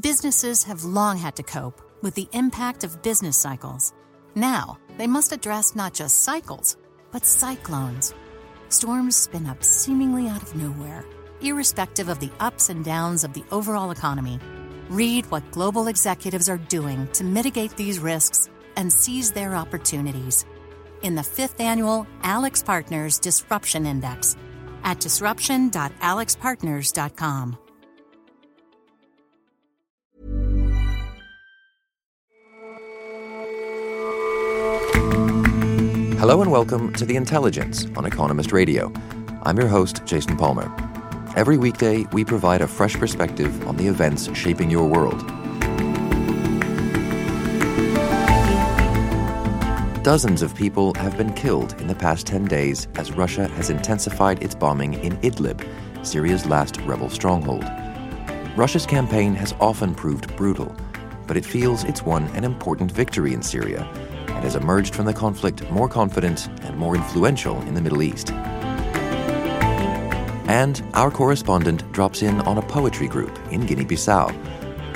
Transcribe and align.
Businesses 0.00 0.64
have 0.64 0.84
long 0.84 1.18
had 1.18 1.36
to 1.36 1.42
cope 1.42 1.82
with 2.00 2.14
the 2.14 2.26
impact 2.32 2.82
of 2.82 3.02
business 3.02 3.36
cycles. 3.36 3.92
Now, 4.34 4.78
they 4.96 5.06
must 5.06 5.32
address 5.32 5.76
not 5.76 5.92
just 5.92 6.24
cycles, 6.24 6.78
but 7.10 7.26
cyclones. 7.26 8.14
Storms 8.70 9.16
spin 9.16 9.46
up 9.46 9.62
seemingly 9.62 10.28
out 10.28 10.42
of 10.42 10.56
nowhere, 10.56 11.04
irrespective 11.42 12.08
of 12.08 12.20
the 12.20 12.30
ups 12.40 12.70
and 12.70 12.82
downs 12.82 13.22
of 13.22 13.34
the 13.34 13.44
overall 13.50 13.90
economy. 13.90 14.40
Read 14.88 15.30
what 15.30 15.50
global 15.50 15.88
executives 15.88 16.48
are 16.48 16.56
doing 16.56 17.06
to 17.08 17.22
mitigate 17.22 17.76
these 17.76 17.98
risks 17.98 18.48
and 18.76 18.90
seize 18.90 19.30
their 19.30 19.54
opportunities 19.54 20.46
in 21.02 21.14
the 21.14 21.22
fifth 21.22 21.60
annual 21.60 22.06
AlixPartners 22.22 23.20
Disruption 23.20 23.84
Index 23.84 24.36
at 24.84 25.00
disruption.alixpartners.com. 25.00 27.58
Hello 36.22 36.40
and 36.40 36.52
welcome 36.52 36.92
to 36.92 37.04
The 37.04 37.16
Intelligence 37.16 37.88
on 37.96 38.06
Economist 38.06 38.52
Radio. 38.52 38.92
I'm 39.42 39.58
your 39.58 39.66
host, 39.66 40.04
Jason 40.04 40.36
Palmer. 40.36 40.72
Every 41.34 41.58
weekday, 41.58 42.04
we 42.12 42.24
provide 42.24 42.60
a 42.60 42.68
fresh 42.68 42.94
perspective 42.94 43.66
on 43.66 43.76
the 43.76 43.88
events 43.88 44.32
shaping 44.32 44.70
your 44.70 44.86
world. 44.86 45.18
Dozens 50.04 50.42
of 50.42 50.54
people 50.54 50.94
have 50.94 51.16
been 51.16 51.32
killed 51.32 51.74
in 51.80 51.88
the 51.88 51.96
past 51.96 52.24
10 52.28 52.44
days 52.44 52.86
as 52.94 53.10
Russia 53.10 53.48
has 53.48 53.68
intensified 53.68 54.44
its 54.44 54.54
bombing 54.54 54.94
in 54.94 55.16
Idlib, 55.22 55.66
Syria's 56.06 56.46
last 56.46 56.76
rebel 56.82 57.10
stronghold. 57.10 57.64
Russia's 58.56 58.86
campaign 58.86 59.34
has 59.34 59.56
often 59.58 59.92
proved 59.92 60.36
brutal, 60.36 60.72
but 61.26 61.36
it 61.36 61.44
feels 61.44 61.82
it's 61.82 62.04
won 62.04 62.28
an 62.36 62.44
important 62.44 62.92
victory 62.92 63.34
in 63.34 63.42
Syria 63.42 63.92
and 64.42 64.50
has 64.50 64.56
emerged 64.56 64.92
from 64.92 65.04
the 65.04 65.14
conflict 65.14 65.70
more 65.70 65.88
confident 65.88 66.48
and 66.62 66.76
more 66.76 66.96
influential 66.96 67.62
in 67.62 67.74
the 67.74 67.80
Middle 67.80 68.02
East. 68.02 68.32
And 70.50 70.82
our 70.94 71.12
correspondent 71.12 71.90
drops 71.92 72.22
in 72.22 72.40
on 72.40 72.58
a 72.58 72.62
poetry 72.62 73.06
group 73.06 73.38
in 73.52 73.64
Guinea 73.64 73.84
Bissau. 73.84 74.34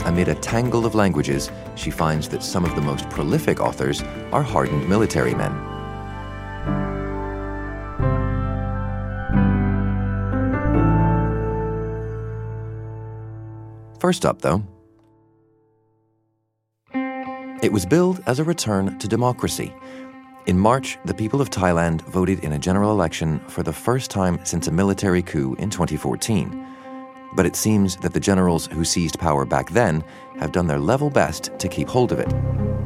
Amid 0.05 0.27
a 0.27 0.35
tangle 0.35 0.85
of 0.85 0.97
languages, 0.97 1.53
she 1.77 1.93
finds 1.93 2.29
that 2.31 2.43
some 2.43 2.65
of 2.65 2.75
the 2.75 2.81
most 2.81 3.09
prolific 3.09 3.61
authors 3.61 4.03
are 4.33 4.43
hardened 4.43 4.89
military 4.89 5.33
men. 5.33 5.53
First 14.01 14.27
up, 14.27 14.43
though, 14.43 14.65
it 17.63 17.73
was 17.73 17.87
billed 17.87 18.23
as 18.27 18.39
a 18.39 18.45
return 18.45 18.99
to 18.99 19.09
democracy. 19.09 19.73
In 20.47 20.59
March, 20.59 20.99
the 21.05 21.15
people 21.15 21.41
of 21.41 21.51
Thailand 21.51 22.03
voted 22.03 22.41
in 22.41 22.53
a 22.53 22.59
general 22.59 22.93
election 22.93 23.41
for 23.49 23.63
the 23.63 23.73
first 23.73 24.11
time 24.11 24.39
since 24.45 24.69
a 24.69 24.73
military 24.73 25.23
coup 25.23 25.57
in 25.59 25.71
2014. 25.71 26.65
But 27.35 27.47
it 27.47 27.57
seems 27.57 27.97
that 27.97 28.13
the 28.13 28.21
generals 28.21 28.67
who 28.67 28.85
seized 28.85 29.19
power 29.19 29.45
back 29.45 29.71
then 29.71 30.05
have 30.39 30.53
done 30.53 30.67
their 30.67 30.79
level 30.79 31.11
best 31.11 31.51
to 31.59 31.69
keep 31.69 31.89
hold 31.89 32.13
of 32.13 32.21
it. 32.21 32.33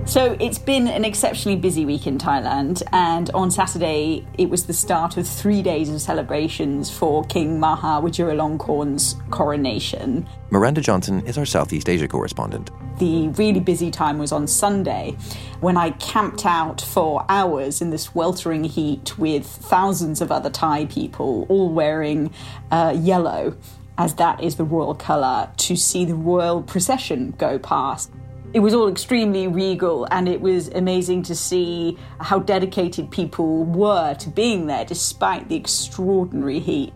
So 0.07 0.37
it's 0.41 0.59
been 0.59 0.89
an 0.89 1.05
exceptionally 1.05 1.59
busy 1.59 1.85
week 1.85 2.07
in 2.07 2.17
Thailand, 2.17 2.83
and 2.93 3.29
on 3.31 3.51
Saturday 3.51 4.27
it 4.39 4.49
was 4.49 4.65
the 4.65 4.73
start 4.73 5.17
of 5.19 5.29
three 5.29 5.63
days 5.63 5.91
of 5.91 6.01
celebrations 6.01 6.91
for 6.91 7.23
King 7.25 7.61
Maha 7.61 8.01
Vajiralongkorn's 8.01 9.17
coronation. 9.31 10.27
Miranda 10.51 10.81
Johnson 10.81 11.25
is 11.27 11.37
our 11.37 11.45
Southeast 11.45 11.89
Asia 11.89 12.09
correspondent. 12.09 12.71
The 13.01 13.29
really 13.29 13.61
busy 13.61 13.91
time 13.91 14.19
was 14.19 14.31
on 14.31 14.47
Sunday 14.47 15.17
when 15.61 15.79
I 15.79 15.93
camped 15.93 16.45
out 16.45 16.83
for 16.83 17.25
hours 17.31 17.81
in 17.81 17.89
this 17.89 18.15
weltering 18.15 18.63
heat 18.63 19.19
with 19.19 19.47
thousands 19.47 20.21
of 20.21 20.31
other 20.31 20.51
Thai 20.51 20.85
people, 20.85 21.47
all 21.49 21.71
wearing 21.73 22.31
uh, 22.71 22.95
yellow, 22.95 23.57
as 23.97 24.17
that 24.17 24.43
is 24.43 24.57
the 24.57 24.65
royal 24.65 24.95
colour, 24.95 25.51
to 25.57 25.77
see 25.77 26.05
the 26.05 26.15
royal 26.15 26.63
procession 26.63 27.31
go 27.39 27.59
past. 27.59 28.13
It 28.53 28.61
was 28.61 28.75
all 28.75 28.89
extremely 28.89 29.49
regal, 29.49 30.07
and 30.11 30.29
it 30.29 30.43
was 30.43 30.69
amazing 30.69 31.23
to 31.23 31.35
see 31.35 31.97
how 32.21 32.41
dedicated 32.41 33.11
people 33.11 33.65
were 33.65 34.13
to 34.13 34.29
being 34.29 34.67
there 34.67 34.85
despite 34.85 35.49
the 35.49 35.57
extraordinary 35.57 36.59
heat. 36.59 36.93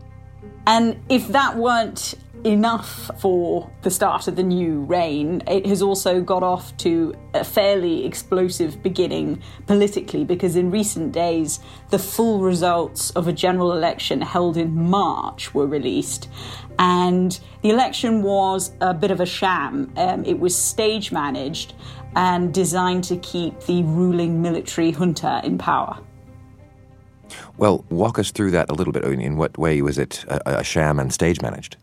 And 0.66 1.00
if 1.08 1.28
that 1.28 1.56
weren't 1.56 2.14
enough 2.44 3.10
for 3.20 3.70
the 3.82 3.90
start 3.90 4.28
of 4.28 4.36
the 4.36 4.42
new 4.42 4.80
reign, 4.80 5.42
it 5.46 5.66
has 5.66 5.80
also 5.80 6.20
got 6.20 6.42
off 6.42 6.76
to 6.76 7.14
a 7.32 7.42
fairly 7.42 8.04
explosive 8.04 8.82
beginning 8.82 9.42
politically 9.66 10.24
because 10.24 10.54
in 10.54 10.70
recent 10.70 11.12
days 11.12 11.58
the 11.90 11.98
full 11.98 12.40
results 12.40 13.10
of 13.12 13.26
a 13.28 13.32
general 13.32 13.72
election 13.72 14.20
held 14.20 14.56
in 14.56 14.74
March 14.74 15.54
were 15.54 15.66
released. 15.66 16.28
And 16.78 17.38
the 17.62 17.70
election 17.70 18.22
was 18.22 18.72
a 18.80 18.92
bit 18.92 19.10
of 19.10 19.20
a 19.20 19.26
sham. 19.26 19.92
Um, 19.96 20.24
it 20.24 20.38
was 20.38 20.56
stage 20.56 21.12
managed 21.12 21.72
and 22.14 22.52
designed 22.52 23.04
to 23.04 23.16
keep 23.16 23.58
the 23.60 23.82
ruling 23.84 24.42
military 24.42 24.92
junta 24.92 25.40
in 25.44 25.56
power. 25.56 25.98
Well, 27.56 27.84
walk 27.90 28.18
us 28.18 28.30
through 28.30 28.52
that 28.52 28.70
a 28.70 28.74
little 28.74 28.92
bit. 28.92 29.04
In 29.04 29.36
what 29.36 29.56
way 29.58 29.82
was 29.82 29.98
it 29.98 30.24
a, 30.28 30.60
a 30.60 30.64
sham 30.64 30.98
and 30.98 31.12
stage 31.12 31.40
managed? 31.40 31.76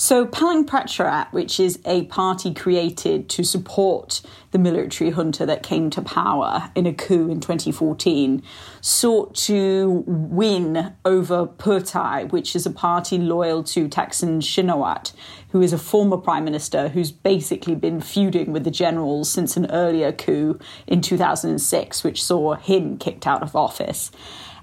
So, 0.00 0.26
Palang 0.26 0.64
Pracharat, 0.64 1.32
which 1.32 1.58
is 1.58 1.80
a 1.84 2.04
party 2.04 2.54
created 2.54 3.28
to 3.30 3.42
support 3.42 4.22
the 4.52 4.58
military 4.58 5.10
junta 5.10 5.44
that 5.44 5.64
came 5.64 5.90
to 5.90 6.00
power 6.00 6.70
in 6.76 6.86
a 6.86 6.92
coup 6.92 7.28
in 7.28 7.40
2014, 7.40 8.40
sought 8.80 9.34
to 9.34 10.04
win 10.06 10.94
over 11.04 11.48
Pheu 11.58 11.80
Thai, 11.80 12.26
which 12.26 12.54
is 12.54 12.64
a 12.64 12.70
party 12.70 13.18
loyal 13.18 13.64
to 13.64 13.88
Thaksin 13.88 14.40
Shinawatra, 14.40 15.14
who 15.50 15.60
is 15.60 15.72
a 15.72 15.78
former 15.78 16.16
prime 16.16 16.44
minister 16.44 16.90
who's 16.90 17.10
basically 17.10 17.74
been 17.74 18.00
feuding 18.00 18.52
with 18.52 18.62
the 18.62 18.70
generals 18.70 19.28
since 19.28 19.56
an 19.56 19.68
earlier 19.68 20.12
coup 20.12 20.60
in 20.86 21.00
2006, 21.00 22.04
which 22.04 22.22
saw 22.22 22.54
him 22.54 22.98
kicked 22.98 23.26
out 23.26 23.42
of 23.42 23.56
office. 23.56 24.12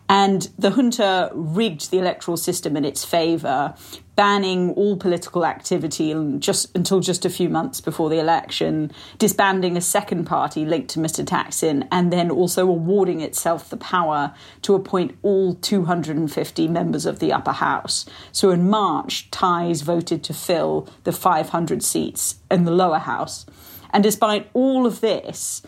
And 0.07 0.49
the 0.57 0.69
junta 0.69 1.31
rigged 1.33 1.89
the 1.89 1.97
electoral 1.97 2.37
system 2.37 2.77
in 2.77 2.85
its 2.85 3.03
favour, 3.03 3.73
banning 4.15 4.71
all 4.71 4.97
political 4.97 5.45
activity 5.45 6.13
just 6.37 6.75
until 6.75 6.99
just 6.99 7.25
a 7.25 7.29
few 7.29 7.49
months 7.49 7.81
before 7.81 8.09
the 8.09 8.19
election, 8.19 8.91
disbanding 9.17 9.75
a 9.75 9.81
second 9.81 10.25
party 10.25 10.63
linked 10.63 10.91
to 10.91 10.99
Mr. 10.99 11.25
Thaksin, 11.25 11.87
and 11.91 12.13
then 12.13 12.29
also 12.29 12.67
awarding 12.67 13.21
itself 13.21 13.69
the 13.69 13.77
power 13.77 14.33
to 14.61 14.75
appoint 14.75 15.17
all 15.23 15.55
250 15.55 16.67
members 16.67 17.05
of 17.05 17.19
the 17.19 17.33
upper 17.33 17.53
house. 17.53 18.05
So 18.31 18.51
in 18.51 18.69
March, 18.69 19.29
Thais 19.31 19.81
voted 19.81 20.23
to 20.25 20.33
fill 20.33 20.87
the 21.03 21.11
500 21.11 21.83
seats 21.83 22.35
in 22.51 22.65
the 22.65 22.71
lower 22.71 22.99
house. 22.99 23.45
And 23.89 24.03
despite 24.03 24.49
all 24.53 24.85
of 24.85 25.01
this, 25.01 25.61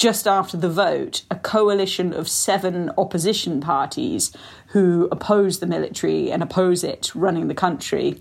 just 0.00 0.26
after 0.26 0.56
the 0.56 0.70
vote, 0.70 1.24
a 1.30 1.36
coalition 1.36 2.14
of 2.14 2.26
seven 2.26 2.90
opposition 2.96 3.60
parties 3.60 4.34
who 4.68 5.06
oppose 5.12 5.58
the 5.58 5.66
military 5.66 6.32
and 6.32 6.42
oppose 6.42 6.82
it 6.82 7.14
running 7.14 7.48
the 7.48 7.54
country, 7.54 8.18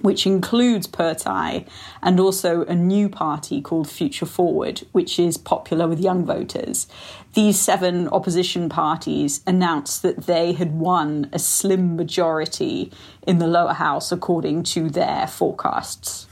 which 0.00 0.24
includes 0.24 0.86
Pheu 0.86 1.14
Thai 1.14 1.66
and 2.02 2.18
also 2.18 2.64
a 2.64 2.74
new 2.74 3.10
party 3.10 3.60
called 3.60 3.86
Future 3.86 4.24
Forward, 4.24 4.86
which 4.92 5.18
is 5.18 5.36
popular 5.36 5.86
with 5.86 6.00
young 6.00 6.24
voters. 6.24 6.86
These 7.34 7.60
seven 7.60 8.08
opposition 8.08 8.70
parties 8.70 9.42
announced 9.46 10.00
that 10.00 10.24
they 10.24 10.54
had 10.54 10.72
won 10.72 11.28
a 11.34 11.38
slim 11.38 11.96
majority 11.96 12.90
in 13.26 13.40
the 13.40 13.46
lower 13.46 13.74
house 13.74 14.10
according 14.10 14.62
to 14.62 14.88
their 14.88 15.26
forecasts. 15.26 16.28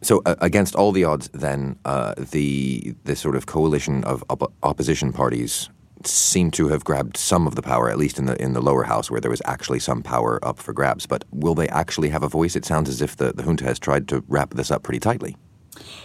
So, 0.00 0.22
uh, 0.24 0.36
against 0.40 0.74
all 0.74 0.92
the 0.92 1.04
odds, 1.04 1.28
then 1.34 1.78
uh, 1.84 2.14
the 2.16 2.94
the 3.04 3.16
sort 3.16 3.36
of 3.36 3.46
coalition 3.46 4.04
of 4.04 4.22
op- 4.30 4.52
opposition 4.62 5.12
parties 5.12 5.70
seem 6.04 6.50
to 6.52 6.68
have 6.68 6.84
grabbed 6.84 7.16
some 7.16 7.46
of 7.46 7.56
the 7.56 7.62
power, 7.62 7.90
at 7.90 7.98
least 7.98 8.18
in 8.18 8.26
the 8.26 8.40
in 8.40 8.52
the 8.52 8.62
lower 8.62 8.84
house, 8.84 9.10
where 9.10 9.20
there 9.20 9.30
was 9.30 9.42
actually 9.44 9.80
some 9.80 10.02
power 10.02 10.38
up 10.44 10.58
for 10.58 10.72
grabs. 10.72 11.06
But 11.06 11.24
will 11.32 11.54
they 11.54 11.68
actually 11.68 12.10
have 12.10 12.22
a 12.22 12.28
voice? 12.28 12.54
It 12.54 12.64
sounds 12.64 12.88
as 12.88 13.02
if 13.02 13.16
the, 13.16 13.32
the 13.32 13.42
junta 13.42 13.64
has 13.64 13.78
tried 13.78 14.06
to 14.08 14.22
wrap 14.28 14.54
this 14.54 14.70
up 14.70 14.82
pretty 14.82 15.00
tightly. 15.00 15.36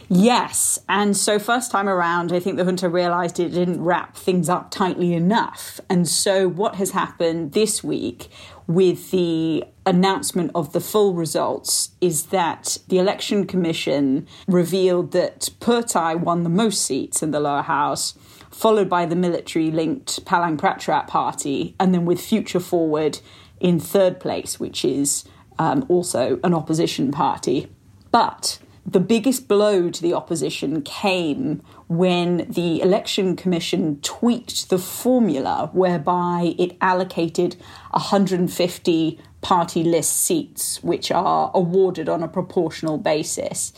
Yes, 0.10 0.80
and 0.90 1.16
so 1.16 1.40
first 1.40 1.72
time 1.72 1.88
around, 1.88 2.32
I 2.32 2.40
think 2.40 2.58
the 2.58 2.66
junta 2.66 2.90
realised 2.90 3.40
it 3.40 3.50
didn't 3.50 3.84
wrap 3.84 4.16
things 4.16 4.50
up 4.50 4.70
tightly 4.70 5.14
enough. 5.14 5.80
And 5.90 6.08
so, 6.08 6.48
what 6.48 6.76
has 6.76 6.92
happened 6.92 7.54
this 7.54 7.84
week 7.84 8.30
with 8.68 9.12
the 9.12 9.64
announcement 9.86 10.52
of 10.56 10.72
the 10.74 10.80
full 10.80 11.14
results 11.14 11.92
is 12.00 12.28
that 12.28 12.78
the 12.88 12.98
election 12.98 13.46
commission 13.46 14.28
revealed 14.48 15.12
that 15.12 15.50
Pheu 15.60 16.20
won 16.20 16.44
the 16.44 16.50
most 16.50 16.84
seats 16.84 17.22
in 17.22 17.32
the 17.32 17.40
lower 17.40 17.62
house, 17.64 18.14
followed 18.52 18.90
by 18.90 19.06
the 19.06 19.16
military 19.16 19.72
linked 19.72 20.24
Palang 20.26 20.58
Pracharat 20.58 21.08
party, 21.08 21.76
and 21.80 21.94
then 21.94 22.06
with 22.06 22.22
Future 22.22 22.60
Forward 22.60 23.20
in 23.60 23.80
third 23.80 24.20
place, 24.20 24.60
which 24.60 24.86
is 24.86 25.26
um, 25.60 25.86
also 25.90 26.40
an 26.44 26.54
opposition 26.54 27.12
party. 27.12 27.68
But 28.12 28.60
The 28.86 29.00
biggest 29.00 29.48
blow 29.48 29.90
to 29.90 30.02
the 30.02 30.14
opposition 30.14 30.82
came 30.82 31.62
when 31.98 32.48
the 32.50 32.82
Election 32.82 33.36
Commission 33.36 34.00
tweaked 34.02 34.70
the 34.70 34.80
formula 34.80 35.70
whereby 35.74 36.56
it 36.58 36.76
allocated 36.82 37.56
150 37.92 39.20
party 39.42 39.84
list 39.84 40.16
seats, 40.18 40.82
which 40.84 41.12
are 41.12 41.52
awarded 41.54 42.10
on 42.10 42.24
a 42.24 42.28
proportional 42.28 42.98
basis. 42.98 43.74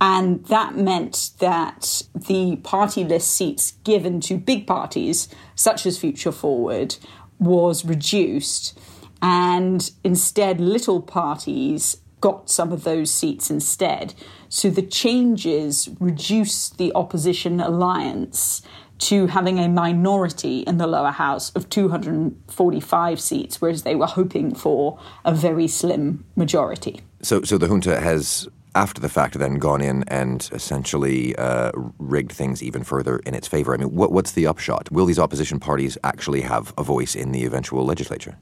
And 0.00 0.44
that 0.46 0.74
meant 0.74 1.30
that 1.38 2.02
the 2.14 2.56
party 2.56 3.04
list 3.04 3.30
seats 3.30 3.74
given 3.84 4.20
to 4.22 4.36
big 4.36 4.66
parties, 4.66 5.28
such 5.54 5.86
as 5.86 5.96
Future 5.96 6.32
Forward, 6.32 6.96
was 7.38 7.84
reduced. 7.84 8.76
And 9.20 9.88
instead, 10.02 10.60
little 10.60 11.00
parties 11.00 11.98
got 12.22 12.48
some 12.48 12.72
of 12.72 12.84
those 12.84 13.10
seats 13.10 13.50
instead. 13.50 14.14
So 14.48 14.70
the 14.70 14.82
changes 14.82 15.90
reduced 16.00 16.78
the 16.78 16.90
opposition 16.94 17.60
alliance 17.60 18.62
to 18.98 19.26
having 19.26 19.58
a 19.58 19.68
minority 19.68 20.60
in 20.60 20.78
the 20.78 20.86
lower 20.86 21.10
house 21.10 21.50
of 21.50 21.68
245 21.68 23.20
seats, 23.20 23.60
whereas 23.60 23.82
they 23.82 23.96
were 23.96 24.06
hoping 24.06 24.54
for 24.54 24.98
a 25.24 25.34
very 25.34 25.66
slim 25.66 26.24
majority. 26.36 27.00
So, 27.20 27.42
so 27.42 27.58
the 27.58 27.66
junta 27.66 28.00
has, 28.00 28.48
after 28.76 29.00
the 29.00 29.08
fact, 29.08 29.34
then 29.34 29.56
gone 29.56 29.80
in 29.80 30.04
and 30.06 30.48
essentially 30.52 31.34
uh, 31.34 31.72
rigged 31.98 32.32
things 32.32 32.62
even 32.62 32.84
further 32.84 33.18
in 33.26 33.34
its 33.34 33.48
favor. 33.48 33.74
I 33.74 33.78
mean, 33.78 33.92
what, 33.92 34.12
what's 34.12 34.32
the 34.32 34.46
upshot? 34.46 34.92
Will 34.92 35.06
these 35.06 35.18
opposition 35.18 35.58
parties 35.58 35.98
actually 36.04 36.42
have 36.42 36.72
a 36.78 36.84
voice 36.84 37.16
in 37.16 37.32
the 37.32 37.44
eventual 37.44 37.84
legislature? 37.84 38.36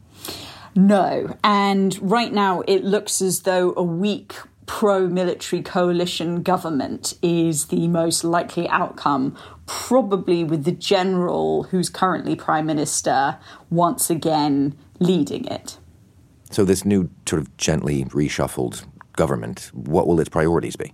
No. 0.75 1.37
And 1.43 1.99
right 2.01 2.33
now, 2.33 2.63
it 2.63 2.85
looks 2.85 3.21
as 3.21 3.41
though 3.41 3.75
a 3.77 3.83
weak 3.83 4.35
pro 4.67 5.09
military 5.09 5.63
coalition 5.63 6.43
government 6.43 7.15
is 7.23 7.67
the 7.67 7.89
most 7.89 8.23
likely 8.23 8.69
outcome, 8.69 9.37
probably 9.67 10.45
with 10.45 10.65
the 10.65 10.73
general 10.73 11.65
who's 11.65 11.89
currently 11.89 12.37
prime 12.37 12.67
minister 12.67 13.37
once 13.69 14.11
again 14.11 14.77
leading 15.01 15.45
it. 15.47 15.79
So, 16.53 16.65
this 16.65 16.85
new 16.85 17.11
sort 17.27 17.43
of 17.43 17.57
gently 17.57 18.05
reshuffled 18.07 18.85
government, 19.17 19.71
what 19.73 20.07
will 20.07 20.21
its 20.21 20.29
priorities 20.29 20.77
be? 20.77 20.93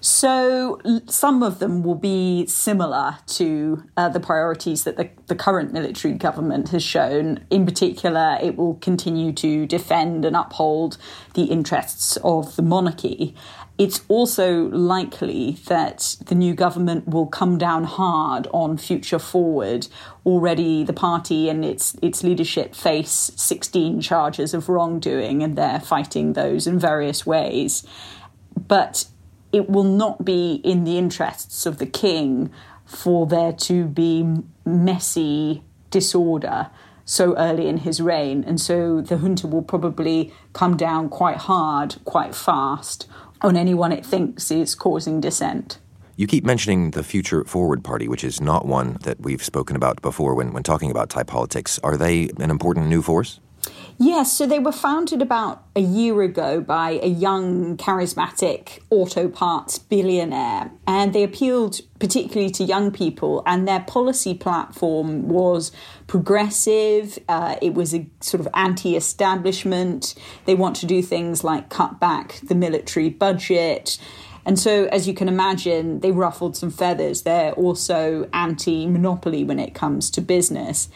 So 0.00 0.80
some 1.06 1.42
of 1.42 1.58
them 1.58 1.82
will 1.82 1.96
be 1.96 2.46
similar 2.46 3.18
to 3.28 3.84
uh, 3.96 4.08
the 4.08 4.20
priorities 4.20 4.84
that 4.84 4.96
the, 4.96 5.10
the 5.26 5.34
current 5.34 5.72
military 5.72 6.14
government 6.14 6.68
has 6.70 6.82
shown. 6.82 7.44
In 7.50 7.64
particular, 7.64 8.38
it 8.40 8.56
will 8.56 8.74
continue 8.74 9.32
to 9.32 9.66
defend 9.66 10.24
and 10.24 10.36
uphold 10.36 10.98
the 11.34 11.44
interests 11.44 12.16
of 12.18 12.56
the 12.56 12.62
monarchy. 12.62 13.34
It's 13.78 14.00
also 14.08 14.68
likely 14.68 15.58
that 15.66 16.16
the 16.24 16.34
new 16.34 16.54
government 16.54 17.08
will 17.08 17.26
come 17.26 17.58
down 17.58 17.84
hard 17.84 18.46
on 18.52 18.78
Future 18.78 19.18
Forward. 19.18 19.88
Already, 20.24 20.82
the 20.82 20.94
party 20.94 21.50
and 21.50 21.62
its 21.62 21.94
its 22.00 22.22
leadership 22.22 22.74
face 22.74 23.32
16 23.36 24.00
charges 24.00 24.54
of 24.54 24.70
wrongdoing, 24.70 25.42
and 25.42 25.56
they're 25.58 25.80
fighting 25.80 26.32
those 26.32 26.66
in 26.66 26.78
various 26.78 27.26
ways. 27.26 27.86
But 28.56 29.06
it 29.52 29.68
will 29.70 29.84
not 29.84 30.24
be 30.24 30.54
in 30.64 30.84
the 30.84 30.98
interests 30.98 31.66
of 31.66 31.78
the 31.78 31.86
king 31.86 32.50
for 32.84 33.26
there 33.26 33.52
to 33.52 33.84
be 33.86 34.42
messy 34.64 35.62
disorder 35.90 36.70
so 37.04 37.36
early 37.36 37.68
in 37.68 37.78
his 37.78 38.00
reign. 38.00 38.44
And 38.44 38.60
so 38.60 39.00
the 39.00 39.16
junta 39.16 39.46
will 39.46 39.62
probably 39.62 40.32
come 40.52 40.76
down 40.76 41.08
quite 41.08 41.36
hard, 41.36 41.96
quite 42.04 42.34
fast 42.34 43.06
on 43.40 43.56
anyone 43.56 43.92
it 43.92 44.04
thinks 44.04 44.50
is 44.50 44.74
causing 44.74 45.20
dissent. 45.20 45.78
You 46.16 46.26
keep 46.26 46.44
mentioning 46.44 46.92
the 46.92 47.02
Future 47.02 47.44
Forward 47.44 47.84
Party, 47.84 48.08
which 48.08 48.24
is 48.24 48.40
not 48.40 48.66
one 48.66 48.96
that 49.02 49.20
we've 49.20 49.44
spoken 49.44 49.76
about 49.76 50.00
before 50.00 50.34
when, 50.34 50.52
when 50.52 50.62
talking 50.62 50.90
about 50.90 51.10
Thai 51.10 51.24
politics. 51.24 51.78
Are 51.84 51.96
they 51.96 52.30
an 52.38 52.50
important 52.50 52.86
new 52.86 53.02
force? 53.02 53.38
Yes, 53.98 54.36
so 54.36 54.46
they 54.46 54.58
were 54.58 54.72
founded 54.72 55.22
about 55.22 55.64
a 55.74 55.80
year 55.80 56.20
ago 56.20 56.60
by 56.60 57.00
a 57.02 57.06
young, 57.06 57.78
charismatic 57.78 58.80
auto 58.90 59.26
parts 59.26 59.78
billionaire, 59.78 60.70
and 60.86 61.14
they 61.14 61.22
appealed 61.22 61.80
particularly 61.98 62.50
to 62.50 62.64
young 62.64 62.90
people. 62.90 63.42
And 63.46 63.66
their 63.66 63.80
policy 63.80 64.34
platform 64.34 65.28
was 65.28 65.72
progressive, 66.08 67.18
uh, 67.26 67.56
it 67.62 67.72
was 67.72 67.94
a 67.94 68.06
sort 68.20 68.42
of 68.42 68.48
anti 68.52 68.96
establishment. 68.96 70.14
They 70.44 70.54
want 70.54 70.76
to 70.76 70.86
do 70.86 71.00
things 71.00 71.42
like 71.42 71.70
cut 71.70 71.98
back 71.98 72.40
the 72.42 72.54
military 72.54 73.08
budget. 73.08 73.98
And 74.44 74.58
so, 74.58 74.84
as 74.92 75.08
you 75.08 75.14
can 75.14 75.28
imagine, 75.28 76.00
they 76.00 76.12
ruffled 76.12 76.54
some 76.54 76.70
feathers. 76.70 77.22
They're 77.22 77.52
also 77.52 78.28
anti 78.34 78.86
monopoly 78.86 79.42
when 79.42 79.58
it 79.58 79.74
comes 79.74 80.10
to 80.10 80.20
business. 80.20 80.90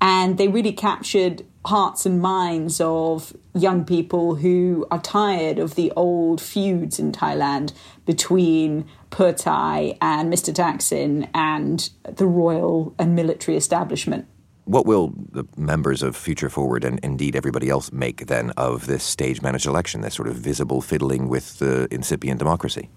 And 0.00 0.38
they 0.38 0.48
really 0.48 0.72
captured 0.72 1.44
hearts 1.66 2.06
and 2.06 2.20
minds 2.20 2.80
of 2.80 3.36
young 3.54 3.84
people 3.84 4.36
who 4.36 4.86
are 4.90 5.00
tired 5.00 5.58
of 5.58 5.74
the 5.74 5.92
old 5.96 6.40
feuds 6.40 6.98
in 6.98 7.12
Thailand 7.12 7.72
between 8.04 8.86
Pheu 9.10 9.36
Thai 9.36 9.96
and 10.00 10.32
Mr. 10.32 10.54
Thaksin 10.54 11.28
and 11.34 11.90
the 12.04 12.26
royal 12.26 12.94
and 12.98 13.14
military 13.14 13.56
establishment. 13.56 14.26
What 14.64 14.84
will 14.84 15.12
the 15.30 15.44
members 15.56 16.02
of 16.02 16.16
Future 16.16 16.50
Forward 16.50 16.84
and 16.84 16.98
indeed 17.00 17.36
everybody 17.36 17.70
else 17.70 17.92
make 17.92 18.26
then 18.26 18.50
of 18.56 18.86
this 18.86 19.04
stage 19.04 19.40
managed 19.40 19.66
election, 19.66 20.00
this 20.00 20.14
sort 20.14 20.28
of 20.28 20.34
visible 20.34 20.80
fiddling 20.80 21.28
with 21.28 21.58
the 21.60 21.86
incipient 21.90 22.38
democracy? 22.38 22.90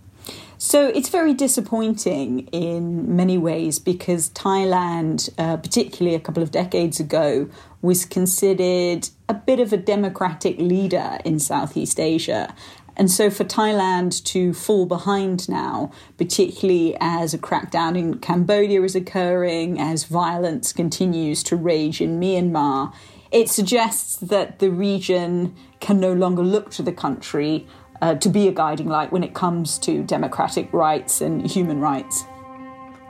So 0.57 0.87
it's 0.87 1.07
very 1.07 1.33
disappointing 1.33 2.47
in 2.47 3.15
many 3.15 3.37
ways 3.37 3.79
because 3.79 4.29
Thailand, 4.31 5.29
uh, 5.37 5.55
particularly 5.57 6.15
a 6.15 6.19
couple 6.19 6.43
of 6.43 6.51
decades 6.51 6.99
ago, 6.99 7.49
was 7.81 8.03
considered 8.03 9.09
a 9.29 9.33
bit 9.33 9.61
of 9.61 9.71
a 9.71 9.77
democratic 9.77 10.57
leader 10.57 11.19
in 11.23 11.39
Southeast 11.39 11.97
Asia. 11.97 12.53
And 12.97 13.09
so 13.09 13.29
for 13.29 13.45
Thailand 13.45 14.21
to 14.25 14.53
fall 14.53 14.85
behind 14.85 15.47
now, 15.47 15.91
particularly 16.17 16.97
as 16.99 17.33
a 17.33 17.37
crackdown 17.37 17.97
in 17.97 18.19
Cambodia 18.19 18.81
is 18.83 18.93
occurring, 18.93 19.79
as 19.79 20.03
violence 20.03 20.73
continues 20.73 21.41
to 21.43 21.55
rage 21.55 22.01
in 22.01 22.19
Myanmar, 22.19 22.93
it 23.31 23.49
suggests 23.49 24.17
that 24.17 24.59
the 24.59 24.69
region 24.69 25.55
can 25.79 26.01
no 26.01 26.11
longer 26.11 26.43
look 26.43 26.71
to 26.71 26.83
the 26.83 26.91
country 26.91 27.65
uh, 28.01 28.15
to 28.15 28.29
be 28.29 28.47
a 28.47 28.51
guiding 28.51 28.87
light 28.87 29.11
when 29.11 29.23
it 29.23 29.33
comes 29.33 29.77
to 29.79 30.03
democratic 30.03 30.71
rights 30.73 31.21
and 31.21 31.49
human 31.49 31.79
rights. 31.79 32.23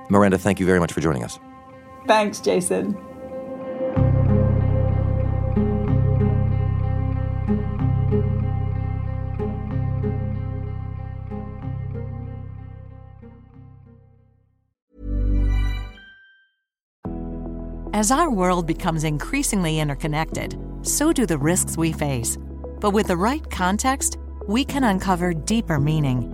Miranda, 0.10 0.38
thank 0.38 0.60
you 0.60 0.66
very 0.66 0.80
much 0.80 0.92
for 0.92 1.02
joining 1.02 1.24
us. 1.24 1.40
Thanks, 2.08 2.40
Jason. 2.40 2.98
As 18.00 18.12
our 18.12 18.32
world 18.32 18.66
becomes 18.66 19.04
increasingly 19.04 19.80
interconnected, 19.80 20.58
so 20.84 21.12
do 21.12 21.26
the 21.26 21.38
risks 21.38 21.76
we 21.76 21.92
face. 21.92 22.38
But 22.80 22.92
with 22.92 23.08
the 23.08 23.18
right 23.18 23.48
context, 23.52 24.18
we 24.50 24.66
can 24.66 24.84
uncover 24.84 25.32
deeper 25.32 25.80
meaning. 25.80 26.26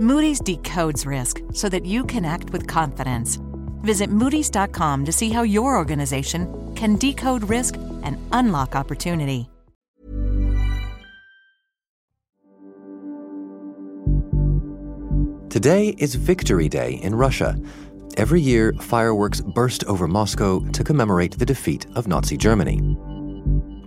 Moody's 0.00 0.38
decodes 0.38 1.06
risk 1.06 1.40
so 1.54 1.70
that 1.70 1.86
you 1.86 2.04
can 2.04 2.26
act 2.26 2.50
with 2.50 2.66
confidence. 2.68 3.38
Visit 3.80 4.10
Moody's.com 4.10 5.06
to 5.06 5.12
see 5.12 5.30
how 5.30 5.42
your 5.42 5.78
organization 5.78 6.74
can 6.76 6.96
decode 6.96 7.48
risk 7.48 7.76
and 8.02 8.18
unlock 8.32 8.76
opportunity. 8.76 9.48
Today 15.48 15.94
is 15.96 16.16
Victory 16.16 16.68
Day 16.68 17.00
in 17.02 17.14
Russia. 17.14 17.58
Every 18.18 18.42
year, 18.42 18.74
fireworks 18.74 19.40
burst 19.40 19.84
over 19.84 20.06
Moscow 20.06 20.60
to 20.72 20.84
commemorate 20.84 21.38
the 21.38 21.46
defeat 21.46 21.86
of 21.94 22.06
Nazi 22.06 22.36
Germany. 22.36 22.98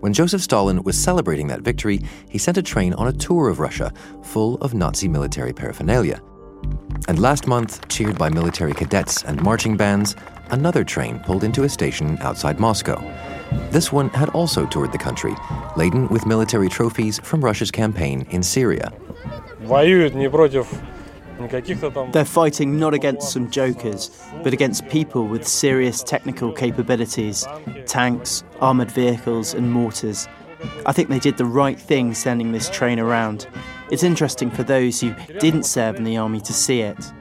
When 0.01 0.13
Joseph 0.13 0.43
Stalin 0.43 0.83
was 0.83 0.97
celebrating 0.97 1.49
that 1.49 1.63
victory, 1.63 2.01
he 2.29 2.39
sent 2.39 2.59
a 2.59 2.63
train 2.63 2.93
on 2.95 3.09
a 3.09 3.13
tour 3.13 3.49
of 3.49 3.59
Russia 3.59 3.93
full 4.23 4.57
of 4.57 4.75
Nazi 4.75 5.09
military 5.09 5.53
paraphernalia. 5.53 6.21
And 7.09 7.19
last 7.19 7.47
month, 7.47 7.87
cheered 7.89 8.19
by 8.19 8.29
military 8.29 8.73
cadets 8.73 9.23
and 9.25 9.43
marching 9.43 9.77
bands, 9.77 10.17
another 10.51 10.85
train 10.85 11.19
pulled 11.21 11.45
into 11.45 11.65
a 11.65 11.69
station 11.69 12.19
outside 12.21 12.61
Moscow. 12.61 13.01
This 13.71 13.93
one 13.93 14.09
had 14.11 14.29
also 14.31 14.67
toured 14.67 14.93
the 14.93 14.99
country, 14.99 15.35
laden 15.77 16.09
with 16.09 16.27
military 16.27 16.69
trophies 16.69 17.19
from 17.21 17.45
Russia's 17.45 17.71
campaign 17.71 18.27
in 18.31 18.43
Syria. 18.43 18.93
Воюют 19.61 20.15
не 20.15 20.29
против 20.29 20.67
they're 22.12 22.26
fighting 22.26 22.78
not 22.78 22.94
against 22.94 23.32
some 23.32 23.50
jokers, 23.50 24.22
but 24.44 24.54
against 24.54 24.88
people 24.90 25.28
with 25.28 25.48
serious 25.48 26.04
technical 26.04 26.52
capabilities 26.52 27.48
tanks, 27.86 28.44
armoured 28.60 28.92
vehicles, 28.92 29.54
and 29.54 29.72
mortars. 29.72 30.28
I 30.86 30.94
think 30.94 31.10
they 31.10 31.20
did 31.20 31.38
the 31.38 31.46
right 31.46 31.80
thing 31.80 32.14
sending 32.14 32.52
this 32.52 32.70
train 32.70 33.00
around. 33.00 33.48
it's 33.90 34.04
interesting 34.04 34.52
for 34.52 34.64
those 34.64 35.02
who 35.02 35.14
didn't 35.40 35.64
serve 35.64 35.96
in 35.96 36.04
the 36.04 36.18
army 36.18 36.40
to 36.42 36.54
see 36.54 36.82
it. 36.82 37.12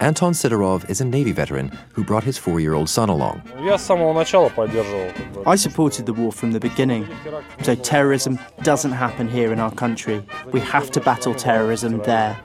Anton 0.00 0.32
Sidorov 0.32 0.88
is 0.88 1.00
a 1.00 1.04
Navy 1.04 1.32
veteran 1.32 1.76
who 1.92 2.04
brought 2.04 2.22
his 2.22 2.38
four 2.38 2.60
year 2.60 2.74
old 2.74 2.88
son 2.88 3.08
along. 3.08 3.42
I 5.44 5.56
supported 5.56 6.06
the 6.06 6.12
war 6.12 6.30
from 6.30 6.52
the 6.52 6.60
beginning. 6.60 7.08
So 7.62 7.74
terrorism 7.74 8.38
doesn't 8.62 8.92
happen 8.92 9.28
here 9.28 9.52
in 9.52 9.58
our 9.58 9.72
country. 9.72 10.24
We 10.52 10.60
have 10.60 10.92
to 10.92 11.00
battle 11.00 11.34
terrorism 11.34 11.98
there. 11.98 12.38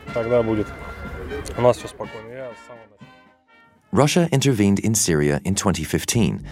Russia 3.91 4.27
intervened 4.31 4.79
in 4.79 4.95
Syria 4.95 5.39
in 5.45 5.55
2015. 5.55 6.43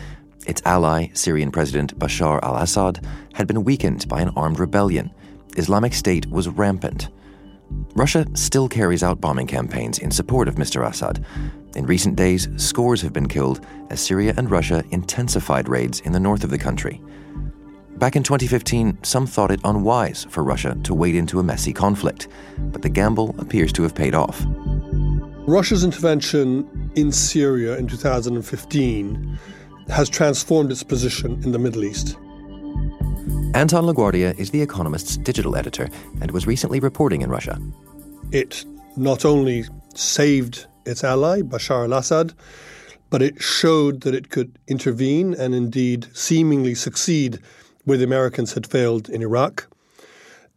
Its 0.48 0.62
ally, 0.66 1.10
Syrian 1.14 1.52
President 1.52 1.98
Bashar 1.98 2.40
al 2.44 2.58
Assad, 2.58 3.06
had 3.34 3.48
been 3.48 3.64
weakened 3.64 4.08
by 4.08 4.22
an 4.22 4.30
armed 4.36 4.60
rebellion. 4.60 5.12
Islamic 5.58 5.94
State 5.94 6.28
was 6.28 6.48
rampant. 6.48 7.10
Russia 7.96 8.26
still 8.34 8.70
carries 8.70 9.04
out 9.04 9.22
bombing 9.22 9.48
campaigns 9.48 10.00
in 10.00 10.12
support 10.12 10.48
of 10.48 10.56
Mr. 10.56 10.88
Assad. 10.88 11.26
In 11.76 11.86
recent 11.86 12.16
days, 12.16 12.48
scores 12.58 13.02
have 13.02 13.14
been 13.14 13.28
killed 13.28 13.66
as 13.90 14.00
Syria 14.00 14.34
and 14.38 14.50
Russia 14.50 14.84
intensified 14.92 15.68
raids 15.68 16.00
in 16.02 16.12
the 16.12 16.20
north 16.20 16.44
of 16.44 16.50
the 16.50 16.58
country. 16.58 17.02
Back 17.98 18.16
in 18.16 18.24
2015, 18.24 19.04
some 19.04 19.28
thought 19.28 19.52
it 19.52 19.60
unwise 19.64 20.26
for 20.30 20.44
Russia 20.44 20.76
to 20.84 20.94
wade 20.94 21.16
into 21.16 21.40
a 21.40 21.44
messy 21.44 21.72
conflict, 21.72 22.28
but 22.58 22.82
the 22.82 22.90
gamble 22.90 23.36
appears 23.38 23.72
to 23.74 23.84
have 23.84 23.94
paid 23.94 24.16
off. 24.16 24.44
Russia's 25.48 25.84
intervention 25.84 26.92
in 26.96 27.12
Syria 27.12 27.78
in 27.78 27.88
2015 27.88 29.40
has 29.90 30.10
transformed 30.10 30.72
its 30.72 30.84
position 30.84 31.42
in 31.44 31.52
the 31.52 31.60
Middle 31.60 31.84
East. 31.84 32.18
Anton 33.54 33.86
La 33.86 33.94
Guardia 33.94 34.34
is 34.38 34.52
The 34.52 34.62
Economist's 34.62 35.18
digital 35.18 35.56
editor 35.56 35.90
and 36.22 36.32
was 36.32 36.48
recently 36.48 36.80
reporting 36.80 37.22
in 37.22 37.30
Russia. 37.30 37.60
It 38.32 38.66
not 38.96 39.26
only 39.26 39.66
saved 39.94 40.68
its 40.86 41.04
ally, 41.04 41.42
Bashar 41.42 41.84
al 41.84 41.94
Assad, 41.94 42.34
but 43.10 43.22
it 43.22 43.42
showed 43.42 44.02
that 44.02 44.16
it 44.16 44.30
could 44.30 44.58
intervene 44.68 45.34
and 45.34 45.54
indeed 45.54 46.08
seemingly 46.14 46.74
succeed 46.74 47.40
where 47.86 47.98
the 47.98 48.04
Americans 48.04 48.54
had 48.54 48.68
failed 48.68 49.10
in 49.10 49.22
Iraq. 49.22 49.68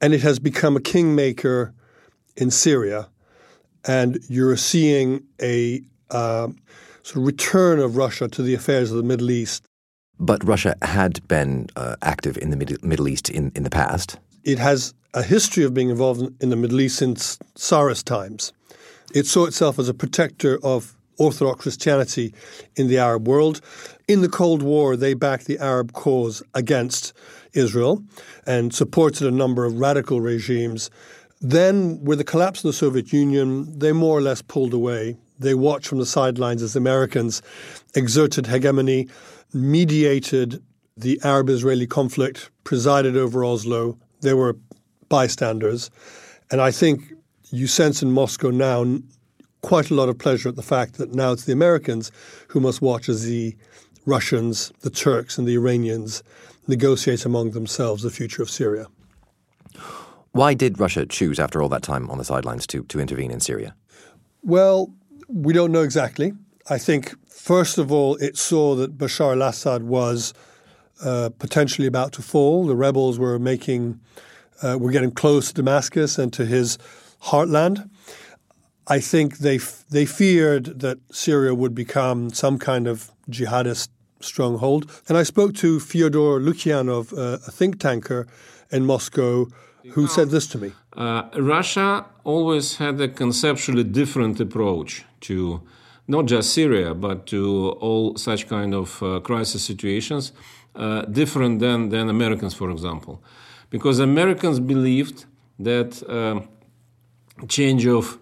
And 0.01 0.13
it 0.13 0.23
has 0.23 0.39
become 0.39 0.77
a 0.77 0.81
kingmaker 0.81 1.73
in 2.37 2.51
Syria. 2.51 3.09
And 3.87 4.19
you're 4.29 4.57
seeing 4.57 5.25
a 5.41 5.83
uh, 6.11 6.49
sort 7.03 7.17
of 7.17 7.27
return 7.27 7.79
of 7.79 7.97
Russia 7.97 8.29
to 8.29 8.43
the 8.43 8.55
affairs 8.55 8.91
of 8.91 8.97
the 8.97 9.03
Middle 9.03 9.31
East 9.31 9.67
but 10.19 10.45
Russia 10.45 10.77
had 10.83 11.27
been 11.29 11.69
uh, 11.77 11.97
active 12.03 12.39
in 12.39 12.51
the 12.51 12.79
Middle 12.83 13.09
East 13.09 13.31
in, 13.31 13.53
in 13.55 13.63
the 13.63 13.71
past. 13.71 14.19
It 14.45 14.59
has 14.59 14.95
a 15.13 15.23
history 15.23 15.65
of 15.65 15.75
being 15.75 15.91
involved 15.91 16.43
in 16.43 16.51
the 16.51 16.57
Middle 16.57 16.81
East 16.81 16.97
since 16.97 17.39
Tsarist 17.55 18.07
times. 18.07 18.53
It 19.15 19.27
saw 19.27 19.47
itself 19.47 19.79
as 19.79 19.89
a 19.89 19.95
protector 19.95 20.59
of 20.63 20.94
Orthodox 21.19 21.63
Christianity 21.63 22.35
in 22.77 22.89
the 22.89 22.99
Arab 22.99 23.29
world. 23.29 23.61
In 24.09 24.21
the 24.21 24.29
Cold 24.29 24.63
War, 24.63 24.97
they 24.97 25.15
backed 25.15 25.47
the 25.47 25.59
Arab 25.59 25.93
cause 25.93 26.43
against 26.55 27.13
Israel 27.53 28.03
and 28.47 28.75
supported 28.75 29.27
a 29.27 29.31
number 29.31 29.65
of 29.65 29.79
radical 29.79 30.21
regimes. 30.21 30.91
Then, 31.41 32.03
with 32.03 32.19
the 32.19 32.25
collapse 32.25 32.61
of 32.61 32.69
the 32.69 32.73
Soviet 32.73 33.13
Union, 33.13 33.79
they 33.79 33.93
more 33.93 34.19
or 34.19 34.23
less 34.23 34.43
pulled 34.43 34.75
away. 34.75 35.17
They 35.39 35.55
watched 35.55 35.89
from 35.89 35.99
the 35.99 36.07
sidelines 36.07 36.63
as 36.63 36.77
Americans 36.77 37.43
exerted 37.95 38.47
hegemony 38.47 39.09
mediated 39.53 40.63
the 40.97 41.21
Arab 41.25 41.49
Israeli 41.49 41.87
conflict, 41.87 42.51
presided 42.63 43.17
over 43.17 43.45
Oslo. 43.45 43.99
They 44.21 44.35
were 44.35 44.57
bystanders. 45.09 45.91
And 46.51 46.61
I 46.61 46.71
think 46.71 47.13
you 47.51 47.67
sense 47.67 48.03
in 48.03 48.13
Moscow 48.13 48.51
now 48.51 48.85
quite 49.65 49.91
a 49.91 49.95
lot 49.95 50.09
of 50.09 50.19
pleasure 50.19 50.49
at 50.49 50.57
the 50.57 50.63
fact 50.63 50.99
that 50.99 51.15
now 51.15 51.33
it's 51.33 51.45
the 51.45 51.53
Americans 51.53 52.13
who 52.49 52.61
must 52.61 52.81
watch 52.81 53.09
as 53.09 53.25
the 53.25 53.57
Russians, 54.07 54.73
the 54.81 54.91
Turks, 54.91 55.39
and 55.39 55.49
the 55.49 55.55
Iranians 55.55 56.23
negotiate 56.69 57.25
among 57.25 57.51
themselves 57.51 58.03
the 58.03 58.11
future 58.11 58.43
of 58.43 58.51
Syria. 58.51 58.87
Why 60.33 60.55
did 60.55 60.79
Russia 60.79 61.07
choose, 61.07 61.39
after 61.39 61.63
all 61.63 61.69
that 61.71 61.83
time 61.83 62.11
on 62.11 62.19
the 62.19 62.25
sidelines, 62.25 62.67
to, 62.69 62.85
to 62.85 63.01
intervene 63.01 63.31
in 63.31 63.41
Syria? 63.41 63.75
Well, 64.43 64.93
we 65.29 65.53
don't 65.53 65.73
know 65.73 65.83
exactly. 65.83 66.33
I 66.69 66.79
think 66.79 67.15
First 67.45 67.77
of 67.77 67.93
all, 67.93 68.17
it 68.17 68.39
saw 68.39 68.75
that 68.77 68.97
Bashar 68.97 69.35
al 69.35 69.43
Assad 69.43 69.83
was 69.83 70.33
uh, 71.05 71.29
potentially 71.39 71.87
about 71.87 72.15
to 72.15 72.23
fall. 72.23 72.65
The 72.65 72.75
rebels 72.75 73.19
were 73.19 73.39
making, 73.39 74.01
uh, 74.63 74.79
were 74.81 74.91
getting 74.91 75.11
close 75.11 75.49
to 75.49 75.55
Damascus 75.55 76.17
and 76.17 76.33
to 76.33 76.47
his 76.47 76.79
heartland. 77.25 77.91
I 78.87 79.01
think 79.01 79.39
they 79.39 79.57
f- 79.57 79.85
they 79.91 80.07
feared 80.07 80.81
that 80.81 80.99
Syria 81.11 81.55
would 81.55 81.75
become 81.75 82.31
some 82.31 82.59
kind 82.59 82.87
of 82.87 83.11
jihadist 83.31 83.89
stronghold. 84.21 84.91
And 85.09 85.17
I 85.17 85.23
spoke 85.25 85.55
to 85.55 85.81
Fyodor 85.81 86.41
Lukyanov, 86.41 87.13
uh, 87.13 87.39
a 87.47 87.51
think 87.51 87.79
tanker 87.79 88.27
in 88.71 88.85
Moscow, 88.85 89.47
who 89.93 90.07
said 90.07 90.31
this 90.31 90.47
to 90.49 90.59
me. 90.59 90.73
Uh, 90.97 91.23
Russia 91.37 92.07
always 92.25 92.77
had 92.77 93.01
a 93.01 93.09
conceptually 93.09 93.85
different 93.85 94.41
approach 94.41 95.05
to 95.21 95.61
not 96.07 96.27
just 96.27 96.53
Syria, 96.53 96.95
but 96.95 97.27
to 97.27 97.71
all 97.81 98.17
such 98.17 98.49
kind 98.49 98.75
of 98.75 99.03
uh, 99.03 99.21
crisis 99.21 99.63
situations, 99.65 100.33
uh, 100.75 101.03
different 101.03 101.61
than, 101.61 101.89
than 101.89 102.09
Americans, 102.09 102.55
for 102.55 102.71
example. 102.71 103.23
Because 103.71 103.99
Americans 103.99 104.61
believed 104.61 105.25
that 105.59 106.03
uh, 106.09 106.41
change 107.49 107.87
of 107.87 108.19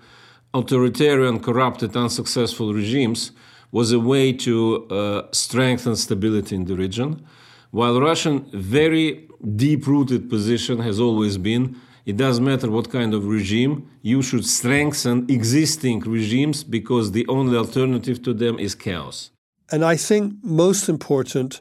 authoritarian, 0.55 1.41
corrupted, 1.41 1.97
unsuccessful 1.97 2.73
regimes 2.75 3.33
was 3.71 3.93
a 3.93 3.99
way 3.99 4.33
to 4.33 4.87
uh, 4.89 5.23
strengthen 5.33 5.97
stability 5.97 6.55
in 6.55 6.65
the 6.67 6.77
region, 6.77 7.25
while 7.71 8.01
Russian 8.01 8.45
very 8.53 9.29
deep-rooted 9.57 10.29
position 10.29 10.79
has 10.81 11.01
always 11.01 11.39
been 11.39 11.77
it 12.05 12.17
doesn't 12.17 12.45
matter 12.45 12.71
what 12.71 12.91
kind 12.91 13.15
of 13.15 13.27
regime, 13.27 13.89
you 14.03 14.23
should 14.23 14.45
strengthen 14.45 15.27
existing 15.29 16.01
regimes 16.01 16.65
because 16.65 17.13
the 17.13 17.27
only 17.29 17.57
alternative 17.57 18.23
to 18.23 18.35
them 18.35 18.59
is 18.59 18.75
chaos. 18.75 19.31
And 19.71 19.85
I 19.85 19.97
think 19.97 20.35
most 20.43 20.89
important, 20.89 21.61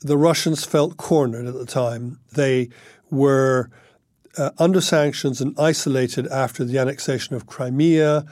the 0.00 0.18
Russians 0.18 0.64
felt 0.64 0.96
cornered 0.96 1.46
at 1.46 1.54
the 1.54 1.66
time. 1.66 2.18
They 2.32 2.70
were 3.10 3.70
uh, 4.38 4.50
under 4.58 4.80
sanctions 4.80 5.40
and 5.40 5.54
isolated 5.58 6.26
after 6.28 6.64
the 6.64 6.78
annexation 6.78 7.34
of 7.34 7.46
Crimea 7.46 8.24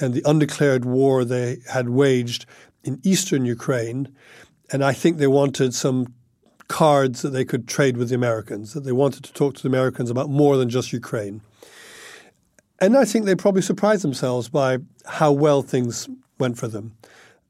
and 0.00 0.14
the 0.14 0.22
undeclared 0.24 0.84
war 0.84 1.24
they 1.24 1.58
had 1.70 1.88
waged 1.88 2.46
in 2.84 3.00
eastern 3.02 3.44
Ukraine. 3.44 4.08
And 4.70 4.84
I 4.84 4.92
think 4.92 5.18
they 5.18 5.26
wanted 5.26 5.74
some 5.74 6.14
cards 6.68 7.22
that 7.22 7.30
they 7.30 7.44
could 7.44 7.66
trade 7.66 7.96
with 7.96 8.10
the 8.10 8.14
Americans, 8.14 8.74
that 8.74 8.84
they 8.84 8.92
wanted 8.92 9.24
to 9.24 9.32
talk 9.32 9.54
to 9.56 9.62
the 9.62 9.68
Americans 9.68 10.10
about 10.10 10.28
more 10.28 10.56
than 10.56 10.68
just 10.68 10.92
Ukraine. 10.92 11.40
And 12.80 12.96
I 12.96 13.04
think 13.04 13.24
they 13.24 13.34
probably 13.34 13.62
surprised 13.62 14.04
themselves 14.04 14.48
by 14.48 14.78
how 15.06 15.32
well 15.32 15.62
things 15.62 16.08
went 16.38 16.58
for 16.58 16.68
them. 16.68 16.96